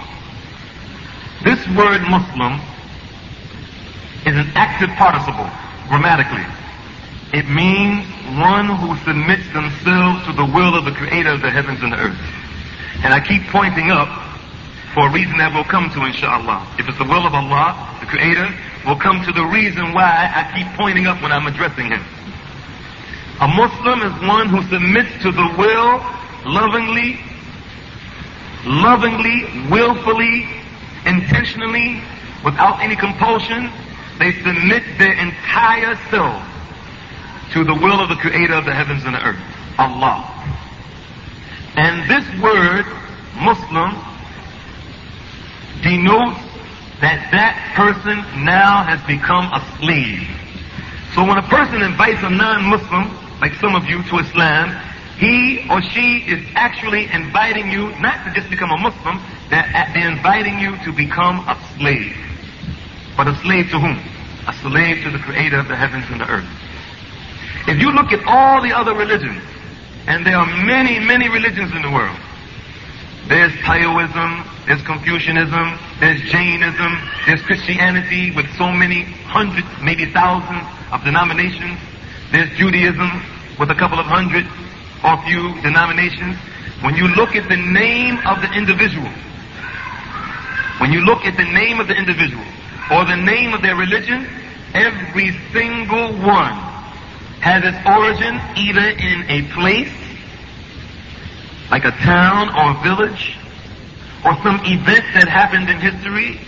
[1.45, 2.59] this word Muslim
[4.25, 5.49] is an active participle
[5.89, 6.45] grammatically.
[7.37, 8.07] It means
[8.41, 11.99] one who submits themselves to the will of the creator of the heavens and the
[11.99, 12.19] earth.
[13.05, 14.09] And I keep pointing up
[14.95, 16.65] for a reason that we'll come to inshallah.
[16.79, 18.49] If it's the will of Allah, the creator,
[18.87, 22.03] we'll come to the reason why I keep pointing up when I'm addressing him.
[23.43, 26.01] A Muslim is one who submits to the will
[26.47, 27.21] lovingly,
[28.65, 30.64] lovingly, willfully,
[31.07, 32.03] intentionally,
[32.45, 33.71] without any compulsion,
[34.19, 36.43] they submit their entire self
[37.53, 39.41] to the will of the creator of the heavens and the earth,
[39.79, 40.31] Allah.
[41.77, 42.87] And this word,
[43.37, 43.95] Muslim,
[45.83, 46.41] denotes
[47.01, 50.23] that that person now has become a slave.
[51.15, 53.11] So when a person invites a non-Muslim,
[53.41, 54.71] like some of you, to Islam,
[55.19, 59.21] he or she is actually inviting you not to just become a Muslim,
[59.51, 62.17] they're, uh, they're inviting you to become a slave.
[63.17, 63.99] But a slave to whom?
[64.49, 66.49] A slave to the creator of the heavens and the earth.
[67.67, 69.43] If you look at all the other religions,
[70.07, 72.17] and there are many, many religions in the world,
[73.29, 76.93] there's Taoism, there's Confucianism, there's Jainism,
[77.27, 80.61] there's Christianity with so many hundreds, maybe thousands
[80.93, 81.79] of denominations.
[82.33, 83.09] There's Judaism
[83.59, 84.45] with a couple of hundred
[85.05, 86.37] or few denominations.
[86.83, 89.09] When you look at the name of the individual,
[90.79, 92.45] when you look at the name of the individual
[92.91, 94.27] or the name of their religion,
[94.75, 96.55] every single one
[97.41, 99.93] has its origin either in a place,
[101.71, 103.37] like a town or a village,
[104.25, 106.41] or some event that happened in history,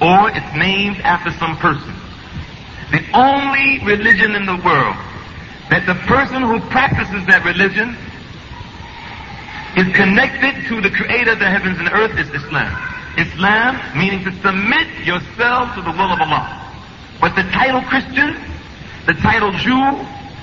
[0.00, 1.92] or it's named after some person.
[2.92, 4.96] The only religion in the world
[5.70, 7.96] that the person who practices that religion
[9.76, 12.93] is connected to the creator of the heavens and earth is Islam.
[13.18, 16.64] Islam meaning to submit yourself to the will of Allah.
[17.20, 18.36] But the title Christian,
[19.06, 19.82] the title Jew,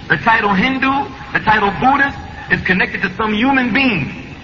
[0.07, 0.91] the title Hindu,
[1.34, 2.18] the title Buddhist
[2.52, 4.35] is connected to some human being.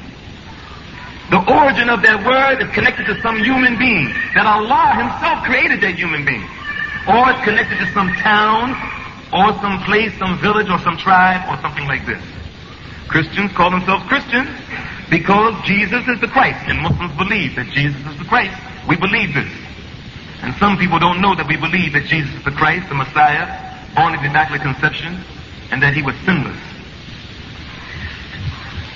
[1.29, 4.13] The origin of that word is connected to some human being.
[4.35, 6.47] That Allah Himself created that human being.
[7.03, 8.71] Or it's connected to some town,
[9.35, 12.23] or some place, some village, or some tribe, or something like this.
[13.07, 14.47] Christians call themselves Christians
[15.09, 18.57] because Jesus is the Christ, and Muslims believe that Jesus is the Christ.
[18.87, 19.49] We believe this.
[20.41, 23.47] And some people don't know that we believe that Jesus is the Christ, the Messiah,
[23.95, 25.19] born of Immaculate Conception,
[25.71, 26.59] and that he was sinless.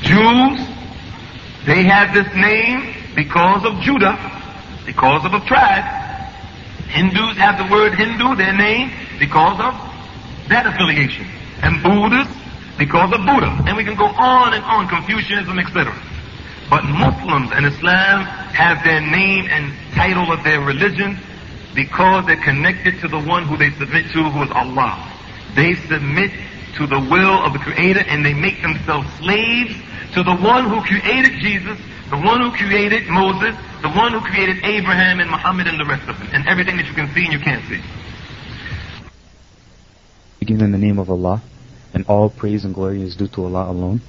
[0.02, 0.60] Jews,
[1.66, 4.18] they have this name because of Judah,
[4.86, 5.86] because of a tribe.
[6.90, 9.74] Hindus have the word Hindu, their name, because of
[10.50, 11.26] that affiliation.
[11.62, 12.40] And Buddhists,
[12.82, 13.62] because of Buddha.
[13.70, 15.94] And we can go on and on, Confucianism, etc.
[16.68, 18.26] But Muslims and Islam
[18.58, 21.16] have their name and title of their religion
[21.76, 24.98] because they're connected to the one who they submit to, who is Allah.
[25.53, 26.32] They submit
[26.78, 29.78] to the will of the Creator and they make themselves slaves
[30.18, 31.78] to the one who created Jesus,
[32.10, 33.53] the one who created Moses,
[33.84, 36.88] the one who created Abraham and Muhammad and the rest of them, and everything that
[36.88, 37.82] you can see and you can't see.
[40.40, 41.44] Begin in the name of Allah
[41.93, 44.01] and all praise and glory is due to Allah alone.